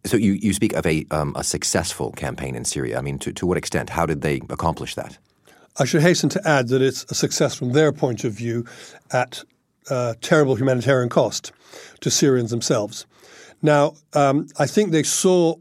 So 0.05 0.17
you, 0.17 0.33
you 0.35 0.55
speak 0.55 0.73
of 0.75 0.87
a, 0.87 1.05
um, 1.11 1.35
a 1.37 1.45
successful 1.45 2.13
campaign 2.13 2.55
in 2.55 2.65
Syria. 2.65 2.99
I 2.99 3.03
mean, 3.03 3.19
to, 3.19 3.33
to 3.33 3.47
what 3.47 3.59
extent? 3.59 3.91
How 3.91 4.07
did 4.07 4.23
they 4.23 4.37
accomplish 4.49 4.95
that? 4.95 5.19
I 5.79 5.85
should 5.85 6.03
hasten 6.03 6.29
to 6.31 6.49
add 6.49 6.69
that 6.69 6.83
it's 6.83 7.05
a 7.11 7.15
success 7.15 7.55
from 7.55 7.73
their 7.73 7.93
point 7.93 8.25
of 8.25 8.33
view 8.33 8.65
at 9.13 9.45
uh, 9.91 10.15
terrible 10.21 10.57
humanitarian 10.57 11.09
cost 11.09 11.53
to 12.01 12.11
Syrians 12.11 12.51
themselves. 12.51 13.07
Now, 13.63 13.95
um, 14.13 14.49
I 14.59 14.67
think 14.67 14.91
they 14.91 15.03
saw 15.03 15.57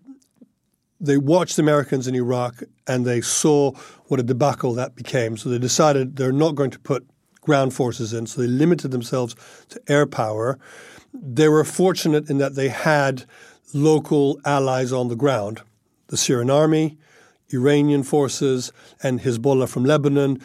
they 1.00 1.17
watched 1.17 1.57
the 1.57 1.62
Americans 1.62 2.07
in 2.07 2.15
Iraq 2.15 2.63
and 2.88 3.05
they 3.05 3.21
saw 3.21 3.71
what 4.05 4.19
a 4.19 4.24
debacle 4.24 4.74
that 4.74 4.95
became. 4.95 5.38
So 5.38 5.50
they 5.50 5.59
decided 5.59 6.15
they're 6.15 6.31
not 6.31 6.55
going 6.55 6.71
to 6.71 6.79
put 6.79 7.07
ground 7.41 7.74
forces 7.74 8.13
in. 8.13 8.25
So 8.25 8.41
they 8.41 8.47
limited 8.47 8.89
themselves 8.89 9.36
to 9.69 9.79
air 9.88 10.07
power. 10.07 10.57
They 11.13 11.50
were 11.50 11.63
fortunate 11.63 12.29
in 12.31 12.39
that 12.39 12.55
they 12.55 12.69
had 12.69 13.25
local 13.74 14.39
allies 14.43 14.91
on 14.91 15.07
the 15.09 15.15
ground 15.15 15.62
the 16.07 16.17
Syrian 16.17 16.50
army, 16.50 16.97
Iranian 17.51 18.03
forces, 18.03 18.71
and 19.03 19.21
Hezbollah 19.21 19.69
from 19.69 19.85
Lebanon. 19.85 20.41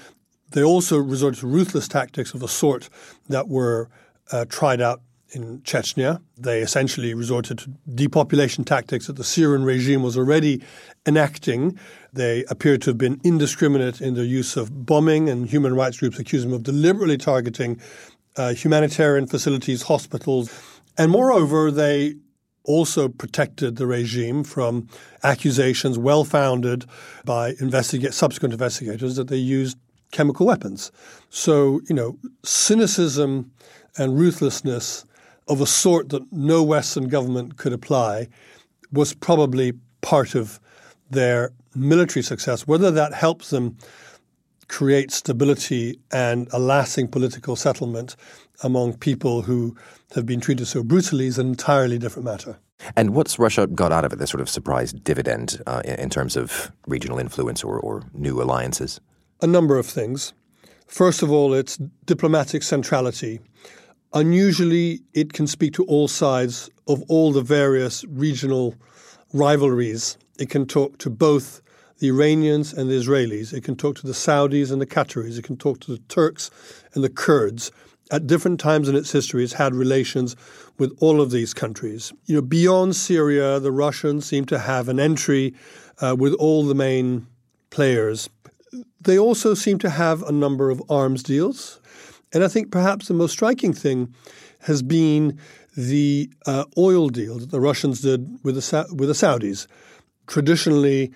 They 0.50 0.62
also 0.62 0.98
resorted 0.98 1.40
to 1.40 1.46
ruthless 1.46 1.88
tactics 1.88 2.34
of 2.34 2.42
a 2.42 2.48
sort 2.48 2.88
that 3.28 3.48
were 3.48 3.88
uh, 4.30 4.44
tried 4.48 4.80
out 4.80 5.00
in 5.34 5.60
Chechnya. 5.62 6.20
They 6.36 6.60
essentially 6.60 7.14
resorted 7.14 7.58
to 7.60 7.70
depopulation 7.94 8.64
tactics 8.64 9.06
that 9.06 9.16
the 9.16 9.24
Syrian 9.24 9.64
regime 9.64 10.02
was 10.02 10.16
already 10.16 10.62
enacting. 11.06 11.78
They 12.12 12.44
appeared 12.44 12.82
to 12.82 12.90
have 12.90 12.98
been 12.98 13.20
indiscriminate 13.24 14.00
in 14.00 14.14
their 14.14 14.24
use 14.24 14.56
of 14.56 14.86
bombing, 14.86 15.28
and 15.28 15.48
human 15.48 15.74
rights 15.74 15.98
groups 15.98 16.18
accuse 16.18 16.44
them 16.44 16.52
of 16.52 16.62
deliberately 16.62 17.16
targeting 17.16 17.80
uh, 18.36 18.52
humanitarian 18.54 19.26
facilities, 19.26 19.82
hospitals. 19.82 20.50
And 20.98 21.10
moreover, 21.10 21.70
they 21.70 22.16
also 22.64 23.08
protected 23.08 23.76
the 23.76 23.86
regime 23.86 24.44
from 24.44 24.88
accusations 25.22 25.98
well 25.98 26.24
founded 26.24 26.84
by 27.24 27.54
investigate, 27.60 28.14
subsequent 28.14 28.52
investigators 28.52 29.16
that 29.16 29.28
they 29.28 29.36
used 29.36 29.76
chemical 30.12 30.46
weapons. 30.46 30.92
So, 31.30 31.80
you 31.88 31.94
know, 31.94 32.18
cynicism 32.44 33.50
and 33.96 34.18
ruthlessness 34.18 35.04
of 35.48 35.60
a 35.60 35.66
sort 35.66 36.10
that 36.10 36.32
no 36.32 36.62
Western 36.62 37.08
government 37.08 37.56
could 37.56 37.72
apply 37.72 38.28
was 38.92 39.14
probably 39.14 39.72
part 40.00 40.34
of 40.34 40.60
their 41.10 41.52
military 41.74 42.22
success. 42.22 42.66
Whether 42.66 42.90
that 42.90 43.14
helps 43.14 43.50
them 43.50 43.76
create 44.68 45.10
stability 45.10 45.98
and 46.12 46.48
a 46.52 46.58
lasting 46.58 47.08
political 47.08 47.56
settlement 47.56 48.16
among 48.62 48.96
people 48.98 49.42
who 49.42 49.76
have 50.14 50.26
been 50.26 50.40
treated 50.40 50.66
so 50.66 50.82
brutally 50.82 51.26
is 51.26 51.38
an 51.38 51.48
entirely 51.48 51.98
different 51.98 52.24
matter. 52.24 52.58
And 52.96 53.14
what's 53.14 53.38
Russia 53.38 53.66
got 53.66 53.92
out 53.92 54.04
of 54.04 54.12
it, 54.12 54.18
this 54.18 54.30
sort 54.30 54.40
of 54.40 54.48
surprise 54.48 54.92
dividend 54.92 55.62
uh, 55.66 55.82
in 55.84 56.10
terms 56.10 56.36
of 56.36 56.72
regional 56.86 57.18
influence 57.18 57.62
or, 57.62 57.78
or 57.78 58.02
new 58.12 58.42
alliances? 58.42 59.00
A 59.40 59.46
number 59.46 59.78
of 59.78 59.86
things. 59.86 60.32
First 60.86 61.22
of 61.22 61.30
all, 61.30 61.54
its 61.54 61.78
diplomatic 62.04 62.62
centrality. 62.62 63.40
Unusually, 64.14 65.00
it 65.14 65.32
can 65.32 65.46
speak 65.46 65.72
to 65.74 65.84
all 65.84 66.06
sides 66.06 66.68
of 66.86 67.02
all 67.08 67.32
the 67.32 67.40
various 67.40 68.04
regional 68.04 68.74
rivalries. 69.32 70.18
It 70.38 70.50
can 70.50 70.66
talk 70.66 70.98
to 70.98 71.08
both 71.08 71.62
the 71.98 72.08
Iranians 72.08 72.72
and 72.72 72.90
the 72.90 72.94
Israelis. 72.94 73.52
It 73.52 73.64
can 73.64 73.76
talk 73.76 73.96
to 73.96 74.06
the 74.06 74.12
Saudis 74.12 74.72
and 74.72 74.80
the 74.80 74.86
Qataris. 74.86 75.38
It 75.38 75.44
can 75.44 75.56
talk 75.56 75.80
to 75.80 75.92
the 75.92 76.02
Turks 76.08 76.50
and 76.94 77.02
the 77.02 77.08
Kurds. 77.08 77.70
At 78.12 78.26
different 78.26 78.60
times 78.60 78.90
in 78.90 78.94
its 78.94 79.10
history, 79.10 79.40
has 79.40 79.54
had 79.54 79.74
relations 79.74 80.36
with 80.78 80.94
all 81.00 81.22
of 81.22 81.30
these 81.30 81.54
countries. 81.54 82.12
You 82.26 82.36
know, 82.36 82.42
beyond 82.42 82.94
Syria, 82.94 83.58
the 83.58 83.72
Russians 83.72 84.26
seem 84.26 84.44
to 84.46 84.58
have 84.58 84.90
an 84.90 85.00
entry 85.00 85.54
uh, 85.98 86.14
with 86.18 86.34
all 86.34 86.62
the 86.66 86.74
main 86.74 87.26
players. 87.70 88.28
They 89.00 89.18
also 89.18 89.54
seem 89.54 89.78
to 89.78 89.88
have 89.88 90.22
a 90.22 90.30
number 90.30 90.68
of 90.68 90.82
arms 90.90 91.22
deals. 91.22 91.80
And 92.34 92.44
I 92.44 92.48
think 92.48 92.70
perhaps 92.70 93.08
the 93.08 93.14
most 93.14 93.32
striking 93.32 93.72
thing 93.72 94.14
has 94.60 94.82
been 94.82 95.38
the 95.74 96.30
uh, 96.46 96.64
oil 96.76 97.08
deal 97.08 97.38
that 97.38 97.50
the 97.50 97.60
Russians 97.60 98.02
did 98.02 98.38
with 98.42 98.56
the, 98.56 98.86
with 98.94 99.08
the 99.08 99.14
Saudis. 99.14 99.66
Traditionally, 100.26 101.12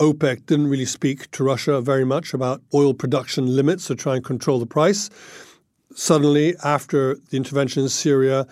OPEC 0.00 0.46
didn't 0.46 0.68
really 0.68 0.84
speak 0.84 1.30
to 1.30 1.44
Russia 1.44 1.80
very 1.80 2.04
much 2.04 2.34
about 2.34 2.60
oil 2.74 2.92
production 2.92 3.54
limits 3.54 3.86
to 3.86 3.94
try 3.94 4.16
and 4.16 4.24
control 4.24 4.58
the 4.58 4.66
price. 4.66 5.10
Suddenly, 5.94 6.54
after 6.62 7.16
the 7.30 7.36
intervention 7.36 7.82
in 7.82 7.88
Syria, 7.88 8.46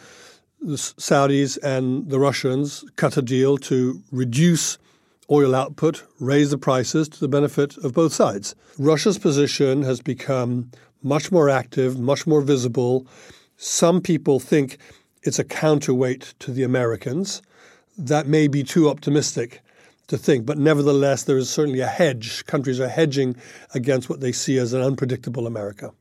the 0.61 0.75
Saudis 0.75 1.57
and 1.62 2.11
the 2.11 2.18
Russians 2.18 2.85
cut 2.97 3.16
a 3.16 3.23
deal 3.23 3.59
to 3.59 4.02
reduce 4.11 4.78
oil 5.30 5.54
output, 5.54 6.04
raise 6.18 6.50
the 6.50 6.59
prices 6.59 7.09
to 7.09 7.21
the 7.21 7.28
benefit 7.28 7.76
of 7.78 7.92
both 7.92 8.12
sides. 8.12 8.54
Russia's 8.78 9.18
position 9.18 9.83
has 9.83 10.00
become 10.00 10.71
much 11.02 11.30
more 11.30 11.49
active, 11.49 11.99
much 11.99 12.26
more 12.26 12.40
visible. 12.40 13.07
Some 13.57 14.00
people 14.00 14.40
think 14.40 14.78
it's 15.23 15.38
a 15.38 15.45
counterweight 15.45 16.35
to 16.40 16.50
the 16.50 16.64
Americans. 16.64 17.42
That 17.97 18.26
may 18.26 18.49
be 18.49 18.64
too 18.64 18.88
optimistic 18.88 19.61
to 20.09 20.16
think, 20.16 20.47
but 20.47 20.59
nevertheless, 20.59 21.25
there 21.25 21.37
is 21.37 21.50
certainly 21.50 21.80
a 21.80 21.87
hedge. 21.87 22.45
Countries 22.47 22.80
are 22.80 22.88
hedging 22.88 23.37
against 23.75 24.09
what 24.09 24.21
they 24.21 24.33
see 24.33 24.59
as 24.59 24.73
an 24.73 24.80
unpredictable 24.80 25.47
America. 25.47 25.92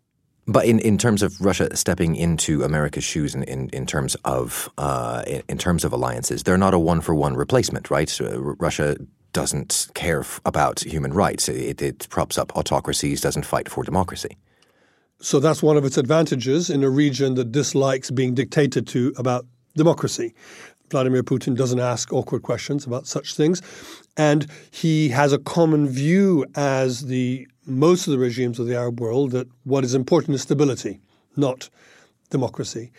But 0.48 0.66
in, 0.66 0.80
in 0.80 0.98
terms 0.98 1.24
of 1.24 1.40
Russia 1.42 1.76
stepping 1.76 2.16
into 2.16 2.64
America's 2.64 3.04
shoes 3.04 3.36
in, 3.36 3.44
in, 3.44 3.70
in 3.70 3.86
terms 3.86 4.16
of 4.24 4.70
uh, 4.78 5.24
in, 5.50 5.58
terms 5.58 5.84
of 5.84 5.92
alliances, 5.92 6.44
they're 6.44 6.58
not 6.58 6.74
a 6.74 6.80
one 6.80 7.02
for 7.02 7.14
one 7.14 7.36
replacement, 7.36 7.92
right? 7.92 8.08
So 8.08 8.56
Russia 8.58 8.96
doesn't 9.34 9.90
care 9.94 10.22
f- 10.22 10.40
about 10.46 10.80
human 10.80 11.14
rights. 11.14 11.50
It, 11.50 11.82
it 11.82 12.08
props 12.10 12.38
up 12.38 12.56
autocracies, 12.56 13.20
doesn't 13.20 13.46
fight 13.46 13.68
for 13.68 13.84
democracy. 13.84 14.38
So 15.20 15.40
that's 15.40 15.62
one 15.62 15.78
of 15.78 15.84
its 15.84 15.98
advantages 15.98 16.70
in 16.70 16.84
a 16.84 16.90
region 16.90 17.36
that 17.36 17.52
dislikes 17.52 18.10
being 18.10 18.34
dictated 18.34 18.88
to 18.88 19.14
about 19.18 19.46
democracy. 19.76 20.34
Vladimir 20.90 21.24
Putin 21.24 21.56
doesn't 21.56 21.80
ask 21.80 22.14
awkward 22.14 22.44
questions 22.44 22.86
about 22.86 23.06
such 23.06 23.36
things. 23.36 23.62
And 24.18 24.48
he 24.72 25.10
has 25.10 25.32
a 25.32 25.38
common 25.38 25.88
view 25.88 26.46
as 26.56 27.06
the 27.06 27.48
most 27.66 28.08
of 28.08 28.12
the 28.12 28.20
regimes 28.20 28.60
of 28.60 28.66
the 28.66 28.76
Arab 28.76 29.00
world 29.00 29.32
that 29.32 29.48
what 29.64 29.84
is 29.84 29.94
important 29.94 30.36
is 30.36 30.42
stability, 30.42 31.00
not 31.36 31.70
democracy. 32.30 32.92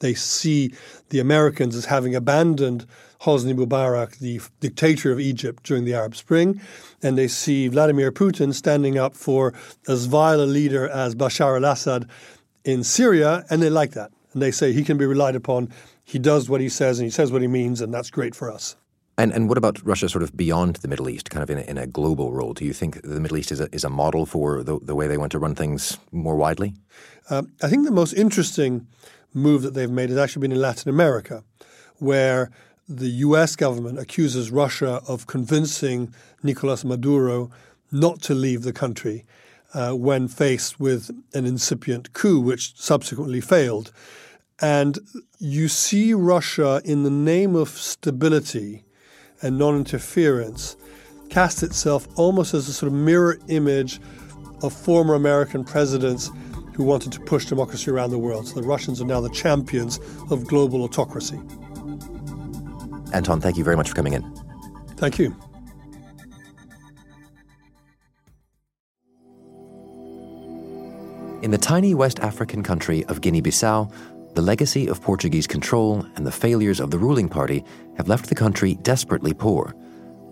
They 0.00 0.14
see 0.14 0.74
the 1.10 1.20
Americans 1.20 1.76
as 1.76 1.84
having 1.86 2.14
abandoned 2.14 2.86
Hosni 3.20 3.54
Mubarak, 3.54 4.18
the 4.18 4.40
dictator 4.60 5.12
of 5.12 5.20
Egypt 5.20 5.62
during 5.62 5.84
the 5.84 5.94
Arab 5.94 6.16
Spring, 6.16 6.60
and 7.02 7.16
they 7.16 7.28
see 7.28 7.68
Vladimir 7.68 8.12
Putin 8.12 8.52
standing 8.52 8.98
up 8.98 9.14
for 9.14 9.54
as 9.88 10.06
vile 10.06 10.40
a 10.40 10.44
leader 10.44 10.88
as 10.88 11.14
Bashar 11.14 11.56
al 11.56 11.72
Assad 11.72 12.08
in 12.64 12.82
Syria, 12.82 13.44
and 13.48 13.62
they 13.62 13.70
like 13.70 13.92
that. 13.92 14.10
And 14.32 14.42
they 14.42 14.50
say 14.50 14.72
he 14.72 14.82
can 14.82 14.98
be 14.98 15.06
relied 15.06 15.36
upon. 15.36 15.70
He 16.02 16.18
does 16.18 16.50
what 16.50 16.60
he 16.60 16.68
says, 16.68 16.98
and 16.98 17.06
he 17.06 17.10
says 17.10 17.30
what 17.30 17.40
he 17.40 17.48
means, 17.48 17.80
and 17.80 17.94
that's 17.94 18.10
great 18.10 18.34
for 18.34 18.50
us. 18.50 18.76
And 19.16 19.32
and 19.32 19.48
what 19.48 19.58
about 19.58 19.84
Russia 19.84 20.08
sort 20.08 20.24
of 20.24 20.36
beyond 20.36 20.76
the 20.76 20.88
Middle 20.88 21.08
East, 21.08 21.30
kind 21.30 21.42
of 21.42 21.50
in 21.50 21.58
a, 21.58 21.62
in 21.62 21.78
a 21.78 21.86
global 21.86 22.32
role? 22.32 22.52
Do 22.52 22.64
you 22.64 22.72
think 22.72 23.02
the 23.02 23.20
Middle 23.20 23.36
East 23.36 23.52
is 23.52 23.60
a, 23.60 23.68
is 23.72 23.84
a 23.84 23.90
model 23.90 24.26
for 24.26 24.62
the, 24.64 24.78
the 24.80 24.94
way 24.94 25.06
they 25.06 25.18
want 25.18 25.32
to 25.32 25.38
run 25.38 25.54
things 25.54 25.98
more 26.10 26.36
widely? 26.36 26.74
Uh, 27.30 27.42
I 27.62 27.68
think 27.68 27.84
the 27.84 27.92
most 27.92 28.12
interesting 28.14 28.86
move 29.32 29.62
that 29.62 29.74
they've 29.74 29.90
made 29.90 30.10
has 30.10 30.18
actually 30.18 30.42
been 30.42 30.52
in 30.52 30.60
Latin 30.60 30.90
America, 30.90 31.44
where 31.98 32.50
the 32.88 33.08
US 33.08 33.56
government 33.56 33.98
accuses 33.98 34.50
Russia 34.50 35.00
of 35.08 35.26
convincing 35.26 36.12
Nicolas 36.42 36.84
Maduro 36.84 37.50
not 37.90 38.20
to 38.22 38.34
leave 38.34 38.62
the 38.62 38.72
country 38.72 39.24
uh, 39.72 39.92
when 39.92 40.28
faced 40.28 40.78
with 40.78 41.10
an 41.32 41.46
incipient 41.46 42.12
coup, 42.12 42.40
which 42.40 42.78
subsequently 42.80 43.40
failed. 43.40 43.92
And 44.60 44.98
you 45.38 45.68
see 45.68 46.14
Russia, 46.14 46.80
in 46.84 47.02
the 47.02 47.10
name 47.10 47.56
of 47.56 47.68
stability, 47.70 48.83
and 49.44 49.58
non 49.58 49.76
interference 49.76 50.76
cast 51.28 51.62
itself 51.62 52.08
almost 52.16 52.54
as 52.54 52.68
a 52.68 52.72
sort 52.72 52.90
of 52.90 52.98
mirror 52.98 53.38
image 53.48 54.00
of 54.62 54.72
former 54.72 55.14
American 55.14 55.62
presidents 55.64 56.30
who 56.74 56.82
wanted 56.82 57.12
to 57.12 57.20
push 57.20 57.44
democracy 57.46 57.90
around 57.90 58.10
the 58.10 58.18
world. 58.18 58.48
So 58.48 58.60
the 58.60 58.66
Russians 58.66 59.00
are 59.00 59.04
now 59.04 59.20
the 59.20 59.30
champions 59.30 60.00
of 60.30 60.46
global 60.46 60.82
autocracy. 60.82 61.40
Anton, 63.12 63.40
thank 63.40 63.56
you 63.56 63.64
very 63.64 63.76
much 63.76 63.90
for 63.90 63.94
coming 63.94 64.14
in. 64.14 64.22
Thank 64.96 65.18
you. 65.18 65.36
In 71.42 71.50
the 71.50 71.58
tiny 71.58 71.94
West 71.94 72.18
African 72.20 72.62
country 72.62 73.04
of 73.04 73.20
Guinea 73.20 73.42
Bissau, 73.42 73.92
the 74.34 74.42
legacy 74.42 74.88
of 74.88 75.00
Portuguese 75.00 75.46
control 75.46 76.04
and 76.16 76.26
the 76.26 76.32
failures 76.32 76.80
of 76.80 76.90
the 76.90 76.98
ruling 76.98 77.28
party 77.28 77.64
have 77.96 78.08
left 78.08 78.28
the 78.28 78.34
country 78.34 78.74
desperately 78.82 79.32
poor. 79.32 79.74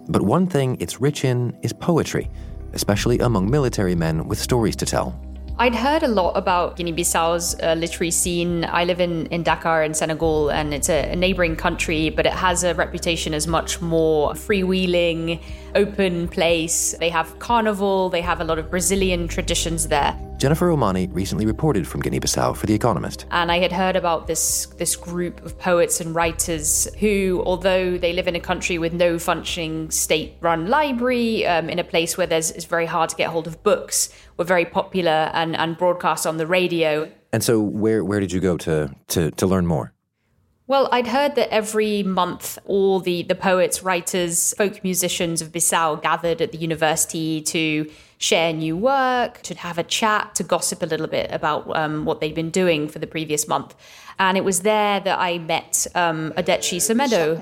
But 0.09 0.23
one 0.23 0.47
thing 0.47 0.77
it's 0.81 1.01
rich 1.01 1.25
in 1.25 1.57
is 1.63 1.73
poetry, 1.73 2.29
especially 2.73 3.21
among 3.21 3.51
military 3.51 3.95
men 3.95 4.27
with 4.27 4.39
stories 4.39 4.75
to 4.77 4.87
tell. 4.87 5.19
I'd 5.59 5.75
heard 5.75 6.03
a 6.03 6.09
lot 6.09 6.33
about 6.33 6.77
Guinea 6.77 6.93
Bissau's 6.93 7.55
uh, 7.63 7.75
literary 7.75 8.11
scene. 8.11 8.65
I 8.65 8.85
live 8.85 9.01
in, 9.01 9.27
in 9.27 9.45
Dakar 9.45 9.85
in 9.85 9.95
Senegal, 9.95 10.49
and 10.51 10.75
it's 10.75 10.89
a, 10.89 11.13
a 11.13 11.15
neighboring 11.15 11.55
country, 11.55 12.11
but 12.11 12.27
it 12.27 12.33
has 12.33 12.65
a 12.65 12.75
reputation 12.75 13.35
as 13.35 13.47
much 13.47 13.81
more 13.81 14.33
freewheeling, 14.33 15.41
open 15.75 16.27
place. 16.27 16.97
They 16.99 17.11
have 17.11 17.39
carnival, 17.39 18.09
they 18.09 18.23
have 18.23 18.41
a 18.41 18.45
lot 18.45 18.59
of 18.59 18.71
Brazilian 18.71 19.29
traditions 19.29 19.89
there. 19.89 20.19
Jennifer 20.43 20.71
O'Mahony 20.71 21.07
recently 21.13 21.47
reported 21.47 21.87
from 21.87 22.01
Guinea-Bissau 22.01 22.57
for 22.57 22.67
The 22.67 22.75
Economist. 22.75 23.27
And 23.31 23.53
I 23.53 23.61
had 23.61 23.71
heard 23.71 23.95
about 23.95 24.27
this 24.27 24.67
this 24.77 24.97
group 24.97 25.41
of 25.45 25.57
poets 25.57 26.01
and 26.01 26.17
writers 26.17 26.89
who, 26.99 27.45
although 27.47 27.97
they 27.97 28.13
live 28.13 28.27
in 28.27 28.35
a 28.35 28.41
country 28.41 28.77
with 28.77 28.93
no 28.93 29.21
functioning 29.21 29.89
state-run 29.93 30.67
library, 30.67 31.47
um, 31.47 31.71
in 31.71 31.79
a 31.79 31.85
place 31.85 32.19
where 32.19 32.27
there's 32.27 32.51
it's 32.51 32.65
very 32.65 32.87
hard 32.87 33.09
to 33.11 33.15
get 33.15 33.31
hold 33.31 33.47
of 33.47 33.63
books, 33.63 34.13
were 34.37 34.45
very 34.45 34.65
popular 34.65 35.31
and, 35.33 35.55
and 35.55 35.79
broadcast 35.79 36.27
on 36.27 36.39
the 36.39 36.47
radio. 36.49 37.09
And 37.33 37.45
so, 37.45 37.61
where 37.61 38.05
where 38.05 38.19
did 38.19 38.33
you 38.33 38.41
go 38.41 38.57
to 38.57 38.93
to, 39.15 39.31
to 39.31 39.47
learn 39.47 39.69
more? 39.69 39.93
Well, 40.67 40.89
I'd 40.91 41.09
heard 41.09 41.35
that 41.35 41.53
every 41.53 42.03
month 42.03 42.59
all 42.65 42.99
the, 42.99 43.25
the 43.25 43.35
poets, 43.35 43.83
writers, 43.83 44.55
folk 44.55 44.83
musicians 44.83 45.43
of 45.43 45.53
Bissau 45.53 46.01
gathered 46.01 46.41
at 46.41 46.51
the 46.51 46.59
university 46.59 47.43
to 47.43 47.91
share 48.23 48.53
new 48.53 48.77
work, 48.77 49.43
to 49.43 49.55
have 49.55 49.79
a 49.79 49.83
chat, 49.83 50.35
to 50.37 50.45
gossip 50.45 50.81
a 50.83 50.87
little 50.87 51.09
bit 51.09 51.29
about 51.33 51.65
um, 51.77 52.05
what 52.05 52.21
they'd 52.21 52.35
been 52.35 52.51
doing 52.51 52.89
for 52.89 53.01
the 53.01 53.07
previous 53.07 53.49
month. 53.49 53.75
And 54.19 54.37
it 54.37 54.45
was 54.45 54.61
there 54.61 55.01
that 55.01 55.19
I 55.19 55.39
met 55.39 55.89
um, 55.97 56.33
Odete 56.37 56.81
Semedo. 56.81 57.37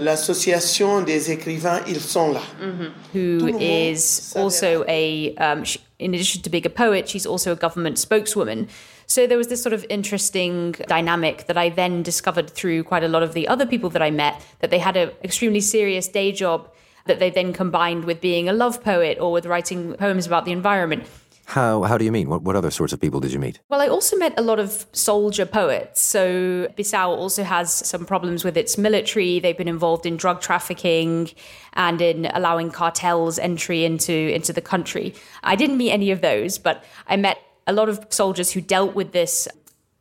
L'association 0.00 1.04
des 1.04 1.30
écrivains, 1.30 1.82
ils 1.86 2.00
sont 2.00 2.32
là. 2.32 2.40
Mm-hmm. 2.60 2.88
Who 3.12 3.58
is 3.58 4.32
also 4.34 4.84
a, 4.88 5.34
um, 5.36 5.64
she, 5.64 5.80
in 5.98 6.14
addition 6.14 6.40
to 6.42 6.50
being 6.50 6.66
a 6.66 6.70
poet, 6.70 7.08
she's 7.08 7.26
also 7.26 7.52
a 7.52 7.56
government 7.56 7.98
spokeswoman. 7.98 8.68
So 9.06 9.26
there 9.26 9.38
was 9.38 9.48
this 9.48 9.62
sort 9.62 9.74
of 9.74 9.84
interesting 9.90 10.72
dynamic 10.88 11.46
that 11.46 11.58
I 11.58 11.68
then 11.68 12.02
discovered 12.02 12.48
through 12.48 12.84
quite 12.84 13.04
a 13.04 13.08
lot 13.08 13.22
of 13.22 13.34
the 13.34 13.46
other 13.48 13.66
people 13.66 13.90
that 13.90 14.02
I 14.02 14.10
met 14.10 14.40
that 14.60 14.70
they 14.70 14.78
had 14.78 14.96
an 14.96 15.10
extremely 15.22 15.60
serious 15.60 16.08
day 16.08 16.32
job 16.32 16.70
that 17.06 17.18
they 17.18 17.30
then 17.30 17.52
combined 17.52 18.04
with 18.04 18.20
being 18.20 18.48
a 18.48 18.52
love 18.52 18.82
poet 18.82 19.18
or 19.20 19.32
with 19.32 19.46
writing 19.46 19.94
poems 19.94 20.26
about 20.26 20.44
the 20.44 20.52
environment. 20.52 21.06
How, 21.46 21.82
how 21.84 21.96
do 21.96 22.04
you 22.04 22.10
mean? 22.10 22.28
What, 22.28 22.42
what 22.42 22.56
other 22.56 22.72
sorts 22.72 22.92
of 22.92 23.00
people 23.00 23.20
did 23.20 23.32
you 23.32 23.38
meet? 23.38 23.60
Well, 23.68 23.80
I 23.80 23.86
also 23.86 24.16
met 24.16 24.34
a 24.36 24.42
lot 24.42 24.58
of 24.58 24.84
soldier 24.92 25.46
poets. 25.46 26.02
So 26.02 26.66
Bissau 26.76 27.06
also 27.06 27.44
has 27.44 27.72
some 27.72 28.04
problems 28.04 28.42
with 28.42 28.56
its 28.56 28.76
military. 28.76 29.38
They've 29.38 29.56
been 29.56 29.68
involved 29.68 30.06
in 30.06 30.16
drug 30.16 30.40
trafficking 30.40 31.30
and 31.74 32.02
in 32.02 32.26
allowing 32.34 32.72
cartels 32.72 33.38
entry 33.38 33.84
into, 33.84 34.12
into 34.12 34.52
the 34.52 34.60
country. 34.60 35.14
I 35.44 35.54
didn't 35.54 35.76
meet 35.76 35.92
any 35.92 36.10
of 36.10 36.20
those, 36.20 36.58
but 36.58 36.82
I 37.06 37.16
met 37.16 37.38
a 37.68 37.72
lot 37.72 37.88
of 37.88 38.04
soldiers 38.10 38.50
who 38.50 38.60
dealt 38.60 38.96
with 38.96 39.12
this 39.12 39.46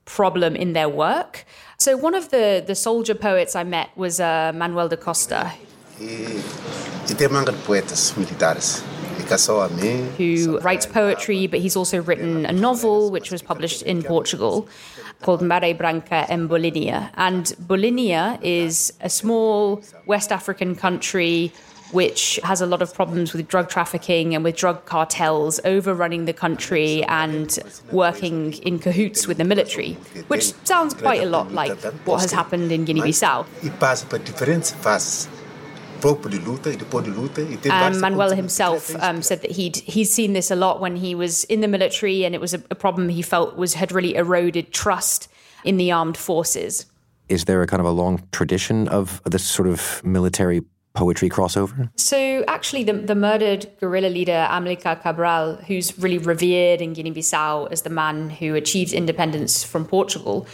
problem 0.05 0.55
in 0.55 0.73
their 0.73 0.89
work. 0.89 1.45
So 1.77 1.95
one 1.95 2.15
of 2.15 2.29
the, 2.29 2.63
the 2.65 2.75
soldier 2.75 3.13
poets 3.15 3.55
I 3.55 3.63
met 3.63 3.95
was 3.95 4.19
uh, 4.19 4.51
Manuel 4.55 4.89
da 4.89 4.95
Costa. 4.95 5.51
E, 5.99 6.41
e 7.09 7.15
tem 7.15 7.27
manga 7.29 7.51
de 7.51 7.57
poetas 7.59 8.13
militares 8.17 8.83
who 10.17 10.59
writes 10.59 10.85
poetry, 10.85 11.47
but 11.47 11.59
he's 11.59 11.75
also 11.75 12.01
written 12.01 12.45
a 12.45 12.51
novel 12.51 13.09
which 13.09 13.31
was 13.31 13.41
published 13.41 13.81
in 13.81 14.03
Portugal 14.03 14.67
called 15.21 15.41
Maré 15.41 15.75
Branca 15.75 16.25
em 16.29 16.47
Bolívia. 16.47 17.09
And 17.15 17.45
Bolívia 17.67 18.37
is 18.41 18.93
a 19.01 19.09
small 19.09 19.81
West 20.05 20.31
African 20.31 20.75
country 20.75 21.51
which 21.91 22.39
has 22.43 22.61
a 22.61 22.65
lot 22.65 22.81
of 22.81 22.93
problems 22.93 23.31
with 23.31 23.47
drug 23.47 23.69
trafficking 23.69 24.35
and 24.35 24.43
with 24.43 24.55
drug 24.57 24.85
cartels 24.85 25.59
overrunning 25.63 26.25
the 26.25 26.33
country 26.33 27.03
and 27.05 27.59
working 27.91 28.53
in 28.63 28.79
cahoots 28.79 29.27
with 29.27 29.37
the 29.37 29.43
military, 29.43 29.93
which 30.27 30.53
sounds 30.65 30.93
quite 30.93 31.21
a 31.21 31.25
lot 31.25 31.51
like 31.51 31.71
what 32.05 32.21
has 32.21 32.31
happened 32.31 32.71
in 32.71 32.85
Guinea 32.85 33.01
Bissau. 33.01 33.45
Um, 37.71 37.99
Manuel 37.99 38.35
himself 38.35 38.95
um, 39.01 39.21
said 39.21 39.41
that 39.41 39.51
he'd 39.51 39.77
he's 39.77 40.13
seen 40.13 40.33
this 40.33 40.51
a 40.51 40.55
lot 40.55 40.79
when 40.79 40.95
he 40.95 41.15
was 41.15 41.43
in 41.45 41.61
the 41.61 41.67
military, 41.67 42.23
and 42.23 42.35
it 42.35 42.41
was 42.41 42.53
a, 42.53 42.63
a 42.69 42.75
problem 42.75 43.09
he 43.09 43.21
felt 43.21 43.55
was 43.55 43.73
had 43.73 43.91
really 43.91 44.15
eroded 44.15 44.71
trust 44.71 45.27
in 45.63 45.77
the 45.77 45.91
armed 45.91 46.17
forces. 46.17 46.85
Is 47.27 47.45
there 47.45 47.61
a 47.61 47.67
kind 47.67 47.79
of 47.79 47.87
a 47.87 47.91
long 47.91 48.21
tradition 48.31 48.87
of 48.89 49.21
this 49.25 49.43
sort 49.43 49.67
of 49.67 50.03
military 50.05 50.61
poetry 50.93 51.29
crossover? 51.29 51.89
So, 51.95 52.43
actually, 52.47 52.83
the, 52.83 52.93
the 52.93 53.15
murdered 53.15 53.67
guerrilla 53.79 54.07
leader 54.07 54.47
Amilcar 54.49 55.01
Cabral, 55.01 55.55
who's 55.67 55.97
really 55.97 56.19
revered 56.19 56.81
in 56.81 56.93
Guinea 56.93 57.11
Bissau 57.11 57.71
as 57.71 57.81
the 57.81 57.89
man 57.89 58.29
who 58.29 58.55
achieved 58.55 58.93
independence 58.93 59.63
from 59.63 59.85
Portugal, 59.85 60.47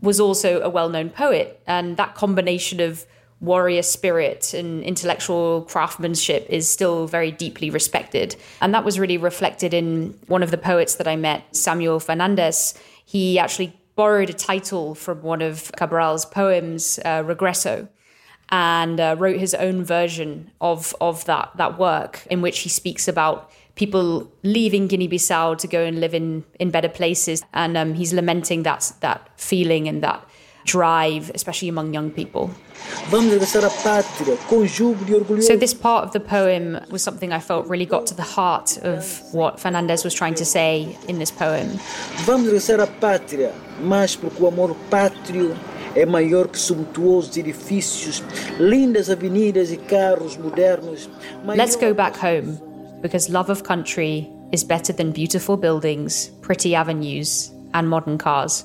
was 0.00 0.20
also 0.20 0.60
a 0.60 0.68
well 0.68 0.88
known 0.88 1.10
poet. 1.10 1.62
And 1.66 1.96
that 1.96 2.14
combination 2.14 2.80
of 2.80 3.06
warrior 3.40 3.82
spirit 3.82 4.52
and 4.52 4.82
intellectual 4.84 5.62
craftsmanship 5.62 6.46
is 6.50 6.68
still 6.68 7.06
very 7.06 7.30
deeply 7.30 7.70
respected. 7.70 8.36
And 8.60 8.74
that 8.74 8.84
was 8.84 8.98
really 8.98 9.16
reflected 9.16 9.72
in 9.72 10.18
one 10.26 10.42
of 10.42 10.50
the 10.50 10.58
poets 10.58 10.96
that 10.96 11.08
I 11.08 11.16
met, 11.16 11.56
Samuel 11.56 12.00
Fernandez. 12.00 12.74
He 13.04 13.38
actually 13.38 13.72
borrowed 13.96 14.30
a 14.30 14.34
title 14.34 14.94
from 14.94 15.22
one 15.22 15.42
of 15.42 15.72
Cabral's 15.76 16.26
poems, 16.26 16.98
uh, 17.04 17.22
Regresso, 17.22 17.88
and 18.50 19.00
uh, 19.00 19.16
wrote 19.18 19.38
his 19.38 19.54
own 19.54 19.84
version 19.84 20.50
of, 20.60 20.94
of 21.00 21.24
that, 21.24 21.50
that 21.56 21.78
work, 21.78 22.26
in 22.30 22.42
which 22.42 22.60
he 22.60 22.68
speaks 22.68 23.08
about 23.08 23.50
people 23.74 24.30
leaving 24.42 24.86
Guinea-Bissau 24.86 25.56
to 25.56 25.66
go 25.66 25.82
and 25.84 26.00
live 26.00 26.14
in, 26.14 26.44
in 26.58 26.70
better 26.70 26.88
places. 26.88 27.42
And 27.54 27.76
um, 27.76 27.94
he's 27.94 28.12
lamenting 28.12 28.64
that, 28.64 28.92
that 29.00 29.30
feeling 29.36 29.88
and 29.88 30.02
that 30.02 30.28
drive, 30.64 31.30
especially 31.34 31.68
among 31.68 31.94
young 31.94 32.10
people. 32.10 32.50
So, 33.10 33.20
this 35.56 35.74
part 35.74 36.04
of 36.04 36.12
the 36.12 36.20
poem 36.20 36.80
was 36.90 37.02
something 37.02 37.32
I 37.32 37.38
felt 37.38 37.66
really 37.66 37.86
got 37.86 38.06
to 38.06 38.14
the 38.14 38.22
heart 38.22 38.78
of 38.78 39.20
what 39.32 39.60
Fernandez 39.60 40.04
was 40.04 40.14
trying 40.14 40.34
to 40.34 40.44
say 40.44 40.96
in 41.06 41.18
this 41.18 41.30
poem. 41.30 41.78
Vamos 42.24 42.46
regressar 42.46 42.80
à 42.80 42.86
pátria, 42.86 43.52
mas 43.80 44.16
porque 44.16 44.42
o 44.42 44.46
amor 44.46 44.74
pátrio 44.90 45.54
é 45.94 46.06
maior 46.06 46.48
que 46.48 46.58
edifícios, 47.38 48.22
lindas 48.58 49.10
avenidas 49.10 49.70
e 49.70 49.76
carros 49.76 50.36
modernos. 50.36 51.08
Let's 51.44 51.76
go 51.76 51.92
back 51.92 52.16
home, 52.16 52.58
because 53.02 53.30
love 53.30 53.50
of 53.50 53.62
country 53.62 54.28
is 54.52 54.64
better 54.64 54.92
than 54.92 55.12
beautiful 55.12 55.56
buildings, 55.56 56.30
pretty 56.42 56.74
avenues, 56.74 57.52
and 57.74 57.88
modern 57.88 58.18
cars. 58.18 58.64